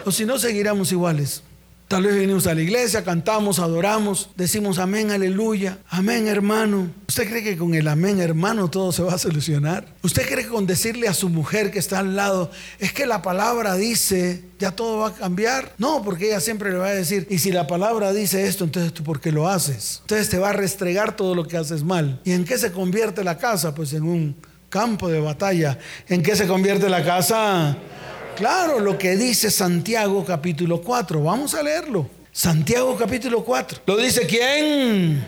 [0.03, 1.43] o si no, seguiremos iguales.
[1.87, 6.89] Tal vez venimos a la iglesia, cantamos, adoramos, decimos amén, aleluya, amén hermano.
[7.07, 9.85] ¿Usted cree que con el amén hermano todo se va a solucionar?
[10.01, 13.21] ¿Usted cree que con decirle a su mujer que está al lado, es que la
[13.21, 15.73] palabra dice, ya todo va a cambiar?
[15.77, 18.91] No, porque ella siempre le va a decir, y si la palabra dice esto, entonces
[18.91, 19.99] tú por qué lo haces?
[20.01, 22.19] Entonces te va a restregar todo lo que haces mal.
[22.23, 23.75] ¿Y en qué se convierte la casa?
[23.75, 24.35] Pues en un
[24.69, 25.77] campo de batalla.
[26.09, 27.77] ¿En qué se convierte la casa?
[28.35, 31.23] Claro, lo que dice Santiago capítulo 4.
[31.23, 32.09] Vamos a leerlo.
[32.33, 33.79] Santiago capítulo 4.
[33.85, 35.25] ¿Lo dice quién?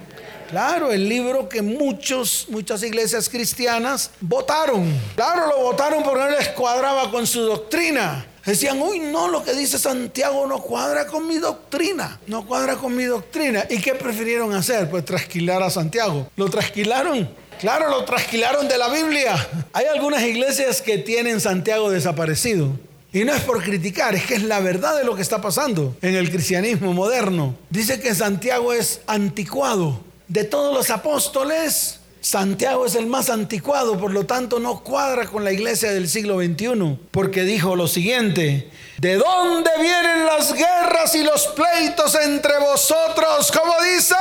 [0.49, 4.93] Claro, el libro que muchos, muchas iglesias cristianas votaron.
[5.15, 8.25] Claro, lo votaron porque no les cuadraba con su doctrina.
[8.45, 12.19] Decían, uy, no, lo que dice Santiago no cuadra con mi doctrina.
[12.27, 13.65] No cuadra con mi doctrina.
[13.69, 14.89] ¿Y qué prefirieron hacer?
[14.89, 16.29] Pues trasquilar a Santiago.
[16.35, 17.29] Lo trasquilaron.
[17.59, 19.47] Claro, lo trasquilaron de la Biblia.
[19.71, 22.71] Hay algunas iglesias que tienen Santiago desaparecido.
[23.17, 25.97] Y no es por criticar, es que es la verdad de lo que está pasando
[26.03, 27.55] en el cristianismo moderno.
[27.71, 30.01] Dice que Santiago es anticuado.
[30.27, 35.43] De todos los apóstoles, Santiago es el más anticuado, por lo tanto no cuadra con
[35.43, 38.69] la iglesia del siglo XXI, porque dijo lo siguiente,
[38.99, 43.51] ¿De dónde vienen las guerras y los pleitos entre vosotros?
[43.51, 44.13] Como dice.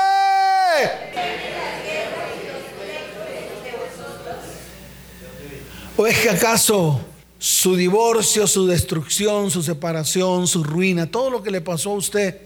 [5.99, 6.99] ¿O es que acaso
[7.39, 12.39] su divorcio, su destrucción, su separación, su ruina, todo lo que le pasó a usted,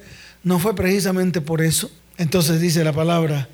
[0.43, 1.91] no fue precisamente por eso?
[2.17, 3.49] Entonces dice la palabra,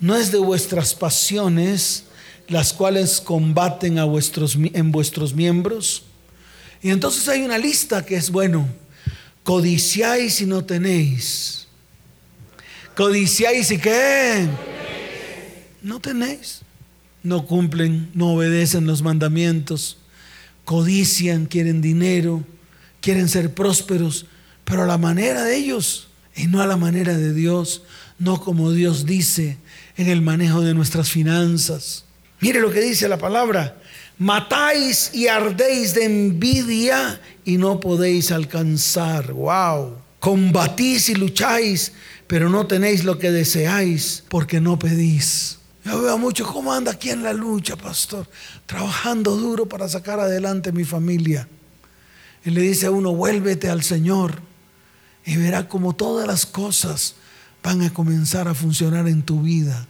[0.00, 2.04] no es de vuestras pasiones
[2.48, 6.04] las cuales combaten a vuestros, en vuestros miembros.
[6.82, 8.68] Y entonces hay una lista que es bueno,
[9.44, 11.68] codiciáis y no tenéis.
[12.96, 14.48] Codiciáis y qué?
[15.82, 16.62] No tenéis
[17.22, 19.98] no cumplen, no obedecen los mandamientos,
[20.70, 22.44] codician, quieren dinero,
[23.00, 24.26] quieren ser prósperos,
[24.64, 26.06] pero a la manera de ellos
[26.36, 27.82] y no a la manera de Dios,
[28.20, 29.56] no como Dios dice
[29.96, 32.04] en el manejo de nuestras finanzas.
[32.38, 33.78] Mire lo que dice la palabra,
[34.16, 39.32] matáis y ardéis de envidia y no podéis alcanzar.
[39.32, 39.96] Wow.
[40.20, 41.94] Combatís y lucháis,
[42.28, 45.58] pero no tenéis lo que deseáis porque no pedís.
[45.84, 48.28] Yo veo mucho cómo anda aquí en la lucha, pastor,
[48.66, 51.48] trabajando duro para sacar adelante mi familia.
[52.44, 54.40] Y le dice a uno, vuélvete al Señor
[55.24, 57.14] y verá como todas las cosas
[57.62, 59.86] van a comenzar a funcionar en tu vida.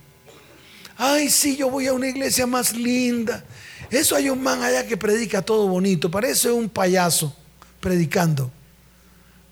[0.97, 3.45] Ay, sí, yo voy a una iglesia más linda.
[3.91, 7.35] Eso hay un man allá que predica todo bonito, parece un payaso
[7.81, 8.51] predicando.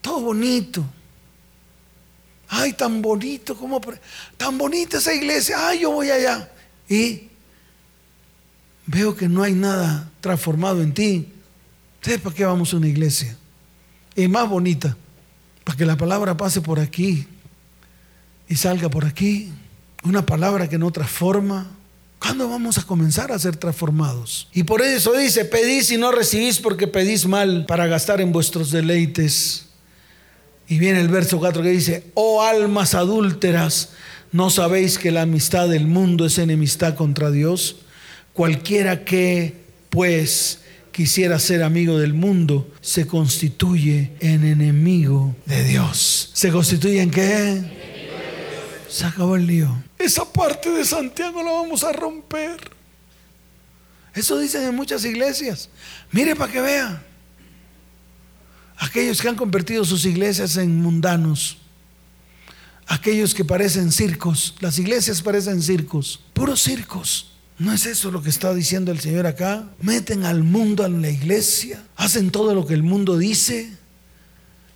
[0.01, 0.85] Todo bonito.
[2.49, 3.79] Ay, tan bonito, como
[4.35, 5.67] tan bonita esa iglesia.
[5.67, 6.51] Ay, yo voy allá.
[6.89, 7.29] Y
[8.87, 11.27] veo que no hay nada transformado en ti.
[12.01, 13.37] ¿Sabes para qué vamos a una iglesia?
[14.15, 14.97] Y más bonita,
[15.63, 17.27] para que la palabra pase por aquí
[18.47, 19.51] y salga por aquí.
[20.03, 21.67] Una palabra que no transforma.
[22.17, 24.49] ¿Cuándo vamos a comenzar a ser transformados?
[24.53, 28.71] Y por eso dice, pedís y no recibís porque pedís mal para gastar en vuestros
[28.71, 29.68] deleites.
[30.69, 33.89] Y viene el verso 4 que dice, oh almas adúlteras,
[34.31, 37.77] ¿no sabéis que la amistad del mundo es enemistad contra Dios?
[38.33, 39.55] Cualquiera que,
[39.89, 40.59] pues,
[40.91, 46.29] quisiera ser amigo del mundo, se constituye en enemigo de Dios.
[46.33, 47.63] ¿Se constituye en qué?
[48.87, 49.75] Se acabó el lío.
[49.97, 52.57] Esa parte de Santiago la vamos a romper.
[54.13, 55.69] Eso dicen en muchas iglesias.
[56.11, 57.03] Mire para que vea.
[58.79, 61.57] Aquellos que han convertido sus iglesias en mundanos.
[62.87, 64.55] Aquellos que parecen circos.
[64.61, 66.21] Las iglesias parecen circos.
[66.33, 67.33] Puros circos.
[67.57, 69.69] ¿No es eso lo que está diciendo el Señor acá?
[69.81, 71.83] Meten al mundo en la iglesia.
[71.97, 73.69] Hacen todo lo que el mundo dice.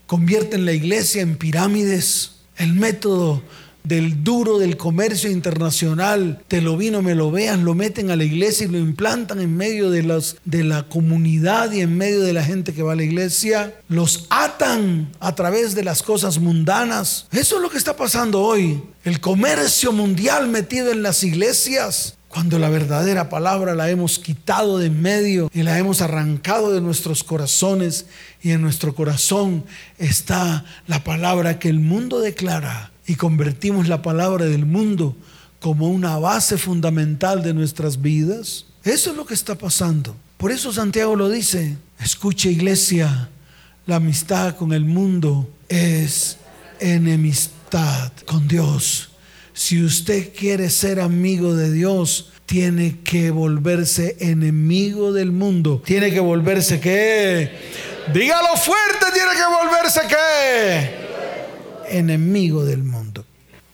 [0.05, 2.41] Convierten la iglesia en pirámides.
[2.57, 3.41] El método
[3.83, 8.23] del duro del comercio internacional, te lo vino, me lo vean, lo meten a la
[8.23, 12.33] iglesia y lo implantan en medio de, los, de la comunidad y en medio de
[12.33, 17.27] la gente que va a la iglesia, los atan a través de las cosas mundanas.
[17.31, 18.81] Eso es lo que está pasando hoy.
[19.03, 22.15] El comercio mundial metido en las iglesias.
[22.29, 26.81] Cuando la verdadera palabra la hemos quitado de en medio y la hemos arrancado de
[26.81, 28.07] nuestros corazones
[28.41, 29.65] y en nuestro corazón
[29.99, 35.15] está la palabra que el mundo declara y convertimos la palabra del mundo
[35.59, 38.65] como una base fundamental de nuestras vidas.
[38.83, 40.15] Eso es lo que está pasando.
[40.37, 43.29] Por eso Santiago lo dice, escuche iglesia,
[43.85, 46.37] la amistad con el mundo es
[46.79, 49.09] enemistad con Dios.
[49.53, 55.81] Si usted quiere ser amigo de Dios, tiene que volverse enemigo del mundo.
[55.85, 57.51] Tiene que volverse qué?
[58.13, 61.03] Dígalo fuerte, tiene que volverse qué?
[61.93, 62.92] enemigo del mundo.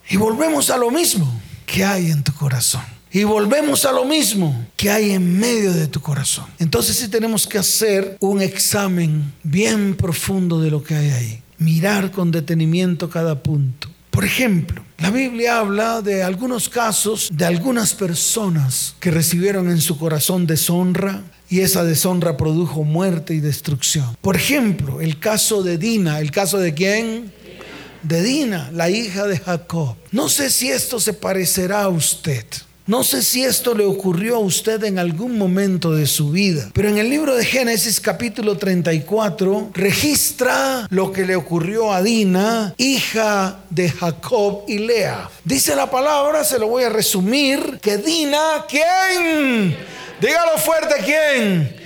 [0.09, 1.31] Y volvemos a lo mismo
[1.65, 2.81] que hay en tu corazón.
[3.11, 6.45] Y volvemos a lo mismo que hay en medio de tu corazón.
[6.57, 11.41] Entonces sí tenemos que hacer un examen bien profundo de lo que hay ahí.
[11.59, 13.87] Mirar con detenimiento cada punto.
[14.09, 19.97] Por ejemplo, la Biblia habla de algunos casos de algunas personas que recibieron en su
[19.97, 24.15] corazón deshonra, y esa deshonra produjo muerte y destrucción.
[24.21, 27.33] Por ejemplo, el caso de Dina, el caso de quién?
[28.03, 29.95] De Dina, la hija de Jacob.
[30.11, 32.45] No sé si esto se parecerá a usted.
[32.89, 36.89] No sé si esto le ocurrió a usted en algún momento de su vida, pero
[36.89, 43.59] en el libro de Génesis capítulo 34 registra lo que le ocurrió a Dina, hija
[43.69, 45.29] de Jacob y Lea.
[45.45, 49.77] Dice la palabra, se lo voy a resumir, que Dina, ¿quién?
[50.19, 51.78] Dígalo fuerte, ¿quién?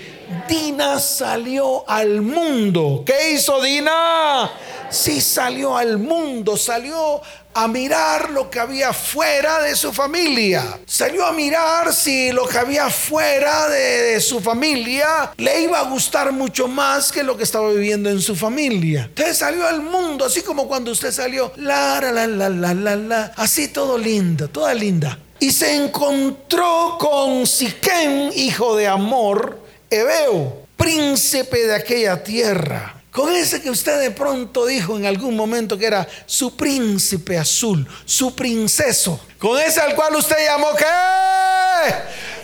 [0.47, 3.03] Dina salió al mundo.
[3.05, 4.49] ¿Qué hizo Dina?
[4.89, 7.21] Sí salió al mundo, salió
[7.55, 10.79] a mirar lo que había fuera de su familia.
[10.85, 16.31] Salió a mirar si lo que había fuera de, su familia le iba a gustar
[16.31, 19.05] mucho más que lo que estaba viviendo en su familia.
[19.05, 23.31] Entonces salió al mundo, así como cuando usted salió, la, la, la, la, la, la,
[23.35, 25.17] así todo lindo, toda linda.
[25.39, 29.62] Y se encontró con Siquén, hijo de Amor,
[29.93, 33.01] Ebeo, príncipe de aquella tierra.
[33.11, 37.87] Con ese que usted de pronto dijo en algún momento que era su príncipe azul,
[38.05, 39.19] su princeso.
[39.37, 40.85] Con ese al cual usted llamó qué?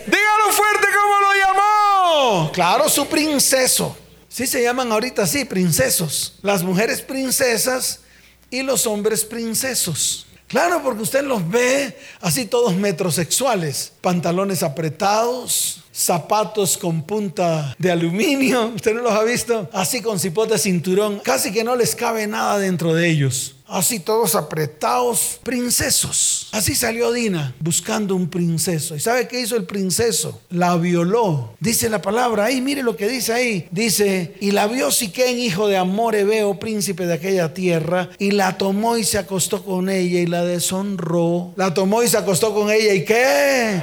[0.06, 2.52] Dígalo fuerte como lo llamó.
[2.52, 3.96] Claro, su princeso.
[4.28, 6.38] Sí se llaman ahorita así, princesos.
[6.42, 8.00] Las mujeres princesas
[8.48, 10.26] y los hombres princesos.
[10.50, 18.66] Claro, porque usted los ve así todos metrosexuales, pantalones apretados, zapatos con punta de aluminio,
[18.74, 22.58] usted no los ha visto, así con cipote cinturón, casi que no les cabe nada
[22.58, 23.54] dentro de ellos.
[23.70, 26.48] Así todos apretados, princesos.
[26.50, 28.96] Así salió Dina buscando un princeso.
[28.96, 30.40] ¿Y sabe qué hizo el princeso?
[30.50, 31.54] La violó.
[31.60, 33.68] Dice la palabra ahí, mire lo que dice ahí.
[33.70, 38.58] Dice, y la vio Siquén, hijo de Amor Ebeo, príncipe de aquella tierra, y la
[38.58, 41.52] tomó y se acostó con ella y la deshonró.
[41.54, 43.80] La tomó y se acostó con ella y qué?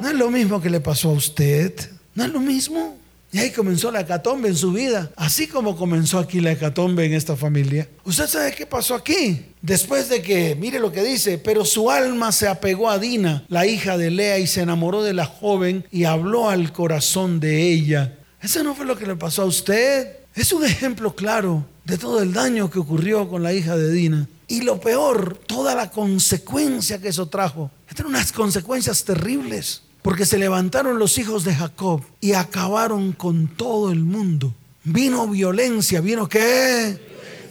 [0.00, 1.74] No es lo mismo que le pasó a usted.
[2.14, 3.03] No es lo mismo.
[3.34, 7.14] Y ahí comenzó la hecatombe en su vida, así como comenzó aquí la hecatombe en
[7.14, 7.88] esta familia.
[8.04, 9.46] ¿Usted sabe qué pasó aquí?
[9.60, 13.66] Después de que, mire lo que dice, pero su alma se apegó a Dina, la
[13.66, 18.20] hija de Lea, y se enamoró de la joven y habló al corazón de ella.
[18.40, 20.12] Eso no fue lo que le pasó a usted.
[20.36, 24.28] Es un ejemplo claro de todo el daño que ocurrió con la hija de Dina.
[24.46, 27.68] Y lo peor, toda la consecuencia que eso trajo.
[27.88, 29.82] Estas unas consecuencias terribles.
[30.04, 34.52] Porque se levantaron los hijos de Jacob y acabaron con todo el mundo.
[34.84, 37.00] Vino violencia, vino qué?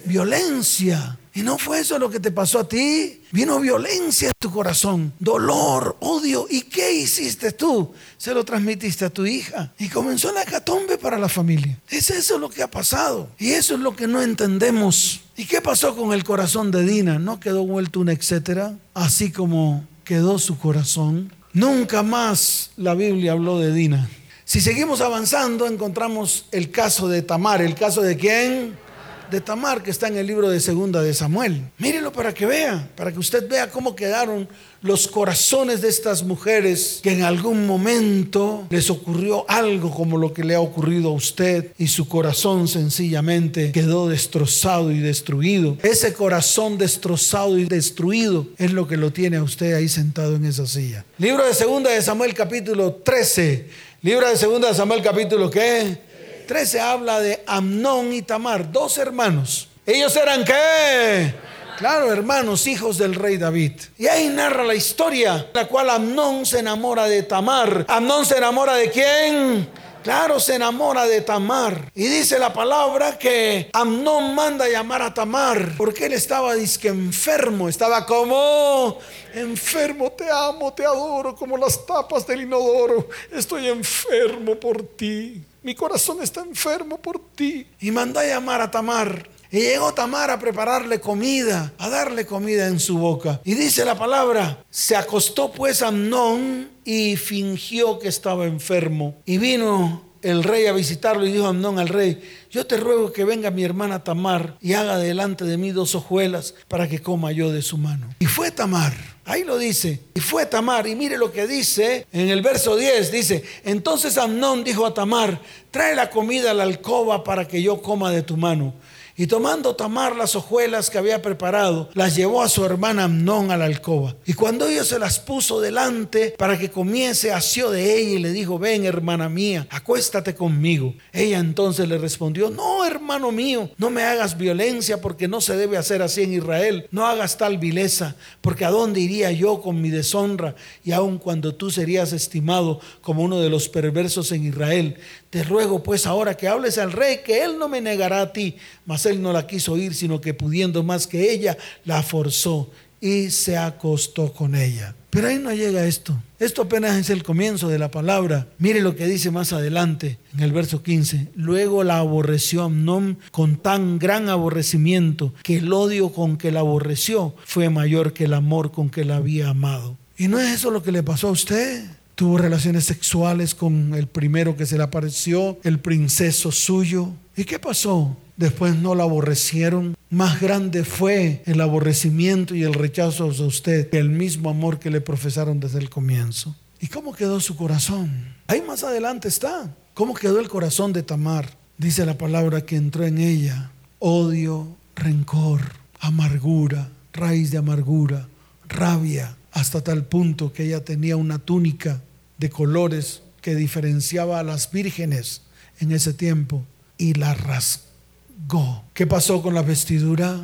[0.06, 1.18] Violencia.
[1.34, 3.24] Y no fue eso lo que te pasó a ti.
[3.32, 6.46] Vino violencia en tu corazón, dolor, odio.
[6.48, 7.92] ¿Y qué hiciste tú?
[8.18, 9.74] Se lo transmitiste a tu hija.
[9.80, 11.80] Y comenzó la hecatombe para la familia.
[11.90, 13.30] Es eso lo que ha pasado.
[13.40, 15.22] Y eso es lo que no entendemos.
[15.36, 17.18] ¿Y qué pasó con el corazón de Dina?
[17.18, 18.78] ¿No quedó vuelto un etcétera?
[18.94, 21.32] Así como quedó su corazón.
[21.54, 24.10] Nunca más la Biblia habló de Dina.
[24.44, 27.62] Si seguimos avanzando, encontramos el caso de Tamar.
[27.62, 28.83] ¿El caso de quién?
[29.30, 31.62] De Tamar, que está en el libro de Segunda de Samuel.
[31.78, 34.48] Mírelo para que vea, para que usted vea cómo quedaron
[34.82, 40.44] los corazones de estas mujeres que en algún momento les ocurrió algo como lo que
[40.44, 45.78] le ha ocurrido a usted y su corazón sencillamente quedó destrozado y destruido.
[45.82, 50.46] Ese corazón destrozado y destruido es lo que lo tiene a usted ahí sentado en
[50.46, 51.06] esa silla.
[51.18, 53.68] Libro de Segunda de Samuel capítulo 13.
[54.02, 56.13] Libro de Segunda de Samuel capítulo ¿qué?
[56.54, 59.70] 13 habla de Amnón y Tamar, dos hermanos.
[59.88, 61.34] Ellos eran qué?
[61.80, 63.72] Claro, hermanos, hijos del rey David.
[63.98, 67.88] Y ahí narra la historia, la cual Amnón se enamora de Tamar.
[67.90, 69.68] Amnón se enamora de quién?
[70.04, 71.92] Claro, se enamora de Tamar.
[71.96, 77.68] Y dice la palabra que Amnón manda llamar a Tamar porque él estaba disque enfermo.
[77.68, 79.00] Estaba como
[79.34, 83.10] enfermo, te amo, te adoro, como las tapas del inodoro.
[83.32, 85.44] Estoy enfermo por ti.
[85.64, 87.66] Mi corazón está enfermo por ti.
[87.80, 89.30] Y manda a llamar a Tamar.
[89.50, 93.40] Y llegó Tamar a prepararle comida, a darle comida en su boca.
[93.46, 99.16] Y dice la palabra, se acostó pues Amnón y fingió que estaba enfermo.
[99.26, 102.22] Y vino el rey a visitarlo y dijo Amnón al rey,
[102.54, 106.54] yo te ruego que venga mi hermana Tamar y haga delante de mí dos hojuelas
[106.68, 108.14] para que coma yo de su mano.
[108.20, 108.94] Y fue Tamar,
[109.26, 113.12] ahí lo dice, y fue Tamar, y mire lo que dice en el verso 10,
[113.12, 115.42] dice, entonces Amnón dijo a Tamar,
[115.72, 118.76] trae la comida a la alcoba para que yo coma de tu mano.
[119.16, 123.58] Y tomando Tamar las hojuelas que había preparado, las llevó a su hermana Amnón a
[123.58, 124.16] la alcoba.
[124.26, 128.32] Y cuando ella se las puso delante para que comiese, asió de ella y le
[128.32, 130.96] dijo, ven hermana mía, acuéstate conmigo.
[131.12, 135.78] Ella entonces le respondió, no hermano mío, no me hagas violencia porque no se debe
[135.78, 136.88] hacer así en Israel.
[136.90, 141.54] No hagas tal vileza, porque a dónde iría yo con mi deshonra y aun cuando
[141.54, 144.98] tú serías estimado como uno de los perversos en Israel.
[145.34, 148.56] Te ruego pues ahora que hables al rey, que él no me negará a ti.
[148.86, 152.70] Mas él no la quiso oír, sino que pudiendo más que ella, la forzó
[153.02, 154.94] y se acostó con ella.
[155.10, 156.22] Pero ahí no llega esto.
[156.38, 158.46] Esto apenas es el comienzo de la palabra.
[158.60, 161.30] Mire lo que dice más adelante en el verso 15.
[161.34, 167.34] Luego la aborreció Amnón con tan gran aborrecimiento que el odio con que la aborreció
[167.44, 169.98] fue mayor que el amor con que la había amado.
[170.16, 171.86] ¿Y no es eso lo que le pasó a usted?
[172.16, 177.10] Tuvo relaciones sexuales con el primero que se le apareció, el princeso suyo.
[177.36, 178.18] ¿Y qué pasó?
[178.38, 179.96] después no la aborrecieron.
[180.10, 184.90] Más grande fue el aborrecimiento y el rechazo a usted que el mismo amor que
[184.90, 186.56] le profesaron desde el comienzo.
[186.80, 188.36] ¿Y cómo quedó su corazón?
[188.48, 189.74] Ahí más adelante está.
[189.94, 191.58] ¿Cómo quedó el corazón de Tamar?
[191.78, 193.72] Dice la palabra que entró en ella
[194.06, 195.62] odio, rencor,
[196.02, 198.28] amargura, raíz de amargura,
[198.68, 202.02] rabia, hasta tal punto que ella tenía una túnica
[202.38, 205.44] de colores que diferenciaba a las vírgenes
[205.80, 206.64] en ese tiempo
[206.98, 208.84] y la rasgó.
[208.94, 210.42] ¿Qué pasó con la vestidura?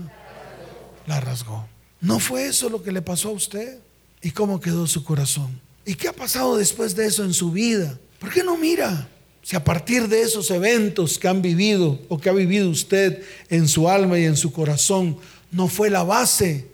[1.07, 1.67] La rasgó.
[2.01, 3.79] ¿No fue eso lo que le pasó a usted?
[4.21, 5.59] ¿Y cómo quedó su corazón?
[5.85, 7.97] ¿Y qué ha pasado después de eso en su vida?
[8.19, 9.09] ¿Por qué no mira?
[9.41, 13.67] Si a partir de esos eventos que han vivido o que ha vivido usted en
[13.67, 15.17] su alma y en su corazón,
[15.51, 16.67] no fue la base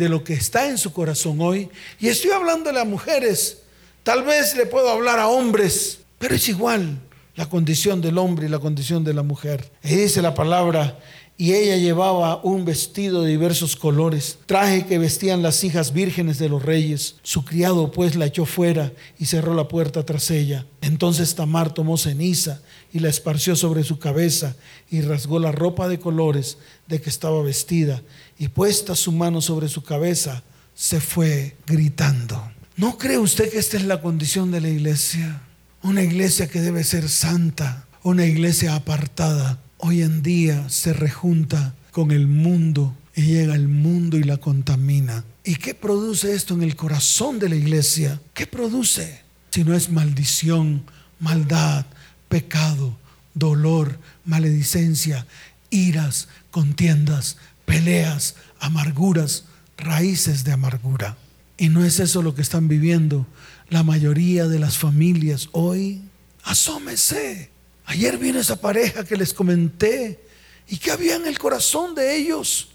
[0.00, 1.68] de lo que está en su corazón hoy.
[1.98, 3.58] Y estoy hablando a mujeres,
[4.02, 6.98] tal vez le puedo hablar a hombres, pero es igual
[7.36, 9.70] la condición del hombre y la condición de la mujer.
[9.84, 10.98] Y dice la palabra,
[11.40, 16.50] y ella llevaba un vestido de diversos colores, traje que vestían las hijas vírgenes de
[16.50, 17.14] los reyes.
[17.22, 20.66] Su criado pues la echó fuera y cerró la puerta tras ella.
[20.82, 22.60] Entonces Tamar tomó ceniza
[22.92, 24.54] y la esparció sobre su cabeza
[24.90, 28.02] y rasgó la ropa de colores de que estaba vestida
[28.38, 30.42] y puesta su mano sobre su cabeza,
[30.74, 32.52] se fue gritando.
[32.76, 35.40] ¿No cree usted que esta es la condición de la iglesia?
[35.82, 42.10] Una iglesia que debe ser santa, una iglesia apartada hoy en día se rejunta con
[42.10, 45.24] el mundo y llega al mundo y la contamina.
[45.44, 48.20] ¿Y qué produce esto en el corazón de la iglesia?
[48.34, 49.22] ¿Qué produce?
[49.50, 50.84] Si no es maldición,
[51.18, 51.86] maldad,
[52.28, 52.96] pecado,
[53.34, 55.26] dolor, maledicencia,
[55.70, 59.44] iras, contiendas, peleas, amarguras,
[59.76, 61.16] raíces de amargura.
[61.56, 63.26] Y no es eso lo que están viviendo
[63.68, 66.02] la mayoría de las familias hoy.
[66.42, 67.49] Asómese
[67.90, 70.24] Ayer vino esa pareja que les comenté.
[70.68, 72.68] ¿Y qué había en el corazón de ellos?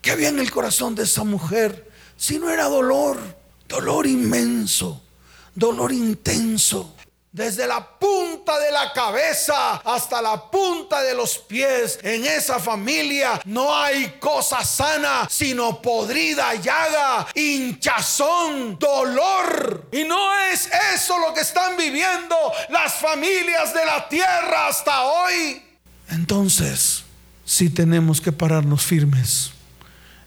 [0.00, 1.90] ¿Qué había en el corazón de esa mujer?
[2.16, 3.18] Si no era dolor,
[3.66, 5.02] dolor inmenso,
[5.56, 6.94] dolor intenso
[7.32, 11.98] desde la punta de la cabeza hasta la punta de los pies.
[12.02, 19.88] En esa familia no hay cosa sana, sino podrida llaga, hinchazón, dolor.
[19.92, 22.36] Y no es eso lo que están viviendo
[22.70, 25.62] las familias de la tierra hasta hoy.
[26.08, 27.04] Entonces,
[27.44, 29.52] sí tenemos que pararnos firmes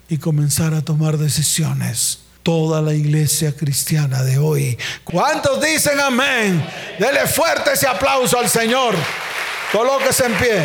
[0.07, 4.77] y comenzar a tomar decisiones toda la iglesia cristiana de hoy.
[5.03, 6.63] ¿Cuántos dicen amén?
[6.99, 8.93] Dele fuerte ese aplauso al Señor.
[9.71, 10.61] Colóquese en pie.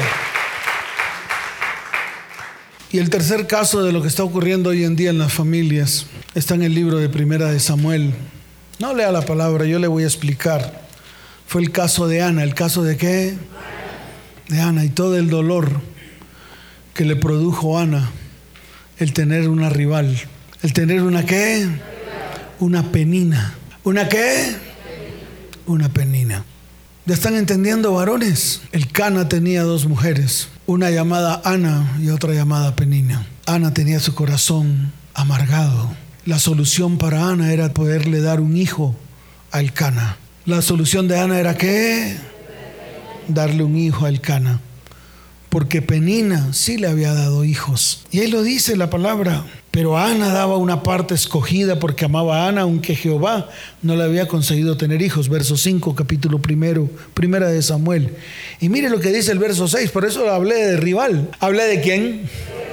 [2.91, 6.07] Y el tercer caso de lo que está ocurriendo hoy en día en las familias
[6.35, 8.15] está en el libro de Primera de Samuel.
[8.79, 10.83] No lea la palabra, yo le voy a explicar.
[11.47, 13.35] Fue el caso de Ana, el caso de qué?
[14.49, 15.81] De Ana y todo el dolor
[16.95, 18.11] que le produjo Ana
[18.99, 20.19] el tener una rival.
[20.61, 21.69] El tener una qué?
[22.59, 23.55] Una penina.
[23.85, 24.57] ¿Una qué?
[25.67, 26.45] Una penina.
[27.07, 28.63] ¿Ya están entendiendo, varones?
[28.73, 33.25] El Cana tenía dos mujeres, una llamada Ana y otra llamada Penina.
[33.47, 35.95] Ana tenía su corazón amargado.
[36.27, 38.97] La solución para Ana era poderle dar un hijo
[39.53, 40.19] al Cana.
[40.45, 42.17] La solución de Ana era qué?
[43.29, 44.61] Darle un hijo al Cana.
[45.49, 48.05] Porque Penina sí le había dado hijos.
[48.11, 49.47] Y ahí lo dice la palabra.
[49.79, 53.49] Pero Ana daba una parte escogida porque amaba a Ana, aunque Jehová
[53.81, 55.29] no le había conseguido tener hijos.
[55.29, 58.17] Verso 5, capítulo primero, primera de Samuel.
[58.59, 61.31] Y mire lo que dice el verso 6, por eso hablé de rival.
[61.39, 62.29] ¿Hablé de quién?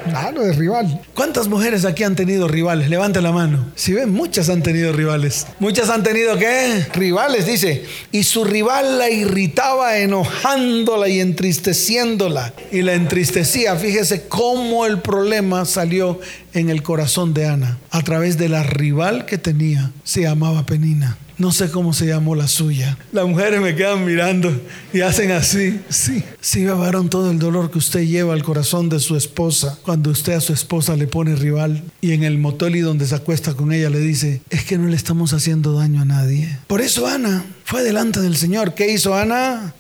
[0.06, 1.02] Claro, de rival.
[1.14, 2.90] ¿Cuántas mujeres aquí han tenido rivales?
[2.90, 3.66] Levante la mano.
[3.76, 5.48] Si ven, muchas han tenido rivales.
[5.60, 6.86] Muchas han tenido qué?
[6.94, 7.86] Rivales, dice.
[8.12, 12.54] Y su rival la irritaba enojándola y entristeciéndola.
[12.72, 13.76] Y la entristecía.
[13.76, 16.20] Fíjese cómo el problema salió
[16.54, 16.95] en el corazón
[17.34, 17.78] de Ana.
[17.92, 19.92] A través de la rival que tenía.
[20.04, 21.18] Se llamaba Penina.
[21.38, 22.98] No sé cómo se llamó la suya.
[23.12, 24.54] Las mujeres me quedan mirando
[24.94, 25.82] y hacen así.
[25.90, 30.12] Sí, sí, varón, todo el dolor que usted lleva al corazón de su esposa cuando
[30.12, 33.54] usted a su esposa le pone rival y en el motel y donde se acuesta
[33.54, 36.58] con ella le dice, es que no le estamos haciendo daño a nadie.
[36.68, 38.74] Por eso Ana fue delante del Señor.
[38.74, 39.74] ¿Qué hizo Ana?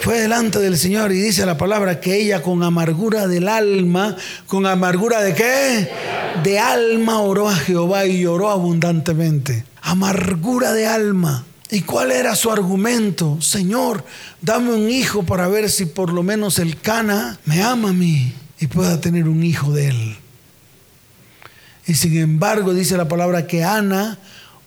[0.00, 4.66] Fue delante del Señor y dice la palabra que ella con amargura del alma, con
[4.66, 5.90] amargura de qué?
[6.42, 11.44] De alma oró a Jehová y lloró abundantemente amargura de alma.
[11.70, 13.40] ¿Y cuál era su argumento?
[13.40, 14.04] Señor,
[14.40, 18.32] dame un hijo para ver si por lo menos el Cana me ama a mí
[18.58, 20.16] y pueda tener un hijo de él.
[21.86, 24.18] Y sin embargo dice la palabra que Ana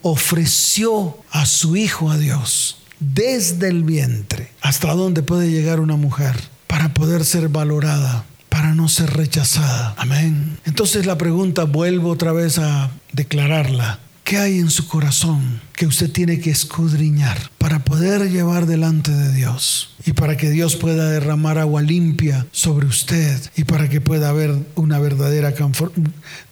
[0.02, 4.50] ofreció a su hijo a Dios desde el vientre.
[4.62, 6.36] ¿Hasta dónde puede llegar una mujer
[6.68, 8.26] para poder ser valorada?
[8.52, 9.96] para no ser rechazada.
[9.98, 10.58] Amén.
[10.66, 14.00] Entonces la pregunta, vuelvo otra vez a declararla.
[14.26, 19.34] ¿Qué hay en su corazón que usted tiene que escudriñar para poder llevar delante de
[19.34, 19.96] Dios?
[20.06, 24.54] Y para que Dios pueda derramar agua limpia sobre usted y para que pueda haber
[24.76, 25.54] una verdadera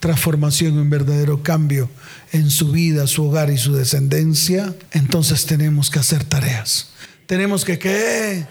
[0.00, 1.90] transformación, un verdadero cambio
[2.32, 6.88] en su vida, su hogar y su descendencia, entonces tenemos que hacer tareas.
[7.26, 8.44] Tenemos que que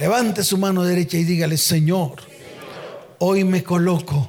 [0.00, 2.16] levante su mano derecha y dígale, Señor,
[3.18, 4.28] hoy me coloco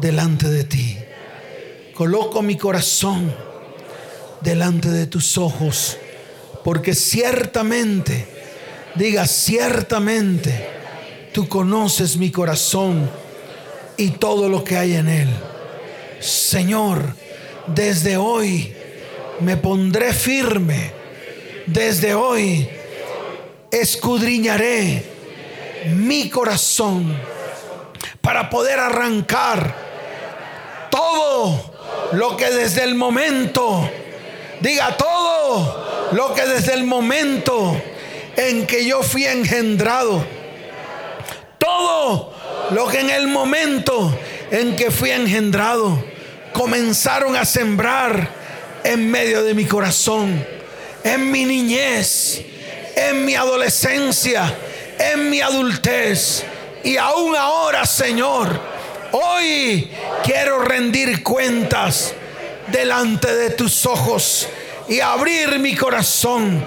[0.00, 0.98] delante de ti
[1.96, 3.34] Coloco mi corazón
[4.42, 5.96] delante de tus ojos,
[6.62, 8.28] porque ciertamente,
[8.96, 10.68] diga ciertamente,
[11.32, 13.08] tú conoces mi corazón
[13.96, 15.28] y todo lo que hay en él.
[16.20, 17.16] Señor,
[17.66, 18.72] desde hoy
[19.40, 20.90] me pondré firme,
[21.66, 22.68] desde hoy
[23.70, 25.04] escudriñaré
[25.94, 27.16] mi corazón
[28.20, 29.74] para poder arrancar
[30.90, 31.74] todo
[32.12, 33.88] lo que desde el momento,
[34.60, 37.80] diga todo lo que desde el momento
[38.36, 40.24] en que yo fui engendrado,
[41.58, 42.32] todo
[42.70, 44.16] lo que en el momento
[44.50, 46.02] en que fui engendrado,
[46.56, 48.28] comenzaron a sembrar
[48.82, 50.44] en medio de mi corazón,
[51.04, 52.40] en mi niñez,
[52.96, 54.52] en mi adolescencia,
[54.98, 56.44] en mi adultez.
[56.82, 58.76] Y aún ahora, Señor
[59.12, 59.88] Hoy
[60.24, 62.12] quiero rendir cuentas
[62.66, 64.48] delante de tus ojos
[64.88, 66.62] y abrir mi corazón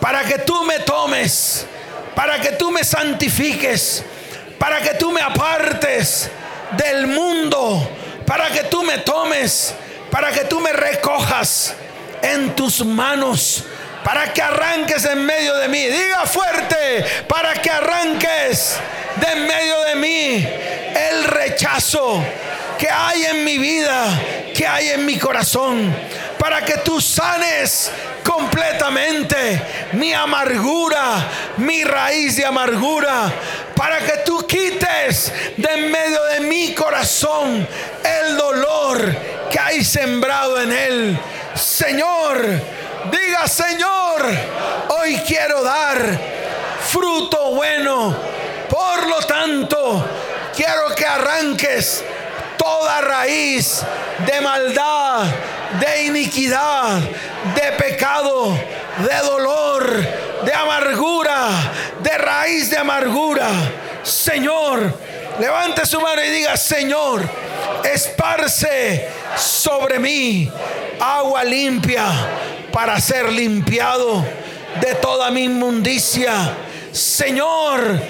[0.00, 1.66] para que tú me tomes,
[2.14, 4.02] para que tú me santifiques,
[4.58, 6.30] para que tú me apartes
[6.76, 7.88] del mundo,
[8.26, 9.74] para que tú me tomes,
[10.10, 11.74] para que tú me recojas
[12.22, 13.64] en tus manos,
[14.04, 15.84] para que arranques en medio de mí.
[15.86, 18.76] Diga fuerte, para que arranques
[19.16, 20.48] de en medio de mí
[21.10, 22.22] el rechazo
[22.78, 24.04] que hay en mi vida,
[24.54, 25.94] que hay en mi corazón,
[26.38, 27.90] para que tú sanes
[28.22, 29.62] completamente
[29.92, 33.32] mi amargura, mi raíz de amargura,
[33.76, 37.68] para que tú quites de en medio de mi corazón
[38.02, 39.14] el dolor
[39.50, 41.18] que hay sembrado en él.
[41.54, 42.42] Señor,
[43.10, 44.26] diga Señor,
[44.88, 45.98] hoy quiero dar
[46.88, 48.16] fruto bueno.
[48.68, 50.04] Por lo tanto,
[50.54, 52.02] quiero que arranques
[52.66, 53.82] toda raíz
[54.26, 55.24] de maldad,
[55.78, 56.98] de iniquidad,
[57.54, 58.58] de pecado,
[58.98, 60.04] de dolor,
[60.44, 61.50] de amargura,
[62.02, 63.48] de raíz de amargura.
[64.02, 64.92] Señor,
[65.38, 67.22] levante su mano y diga, Señor,
[67.84, 70.50] esparce sobre mí
[70.98, 72.04] agua limpia
[72.72, 74.24] para ser limpiado
[74.80, 76.52] de toda mi inmundicia.
[76.90, 78.00] Señor,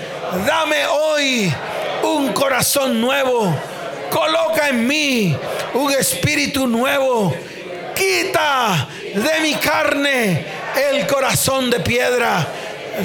[0.47, 1.53] dame hoy
[2.05, 3.55] un corazón nuevo.
[4.11, 5.37] Coloca en mí
[5.75, 7.35] un espíritu nuevo.
[7.95, 10.45] Quita de mi carne
[10.91, 12.47] el corazón de piedra.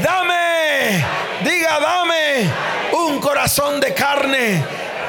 [0.04, 1.04] Dame,
[1.44, 2.50] diga, dame
[2.94, 4.64] un corazón de carne.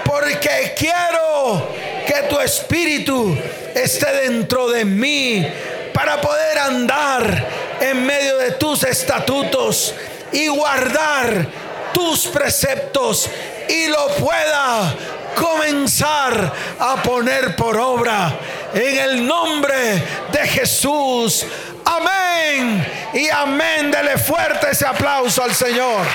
[0.04, 1.68] Porque quiero
[2.06, 3.36] que tu espíritu
[3.74, 5.46] esté dentro de mí
[5.92, 7.48] para poder andar
[7.80, 9.94] en medio de tus estatutos
[10.32, 11.46] y guardar
[11.92, 13.28] tus preceptos
[13.68, 14.94] y lo pueda
[15.34, 18.38] comenzar a poner por obra
[18.74, 20.02] en el nombre
[20.32, 21.46] de Jesús.
[21.84, 23.90] Amén y amén.
[23.90, 26.06] Dele fuerte ese aplauso al Señor.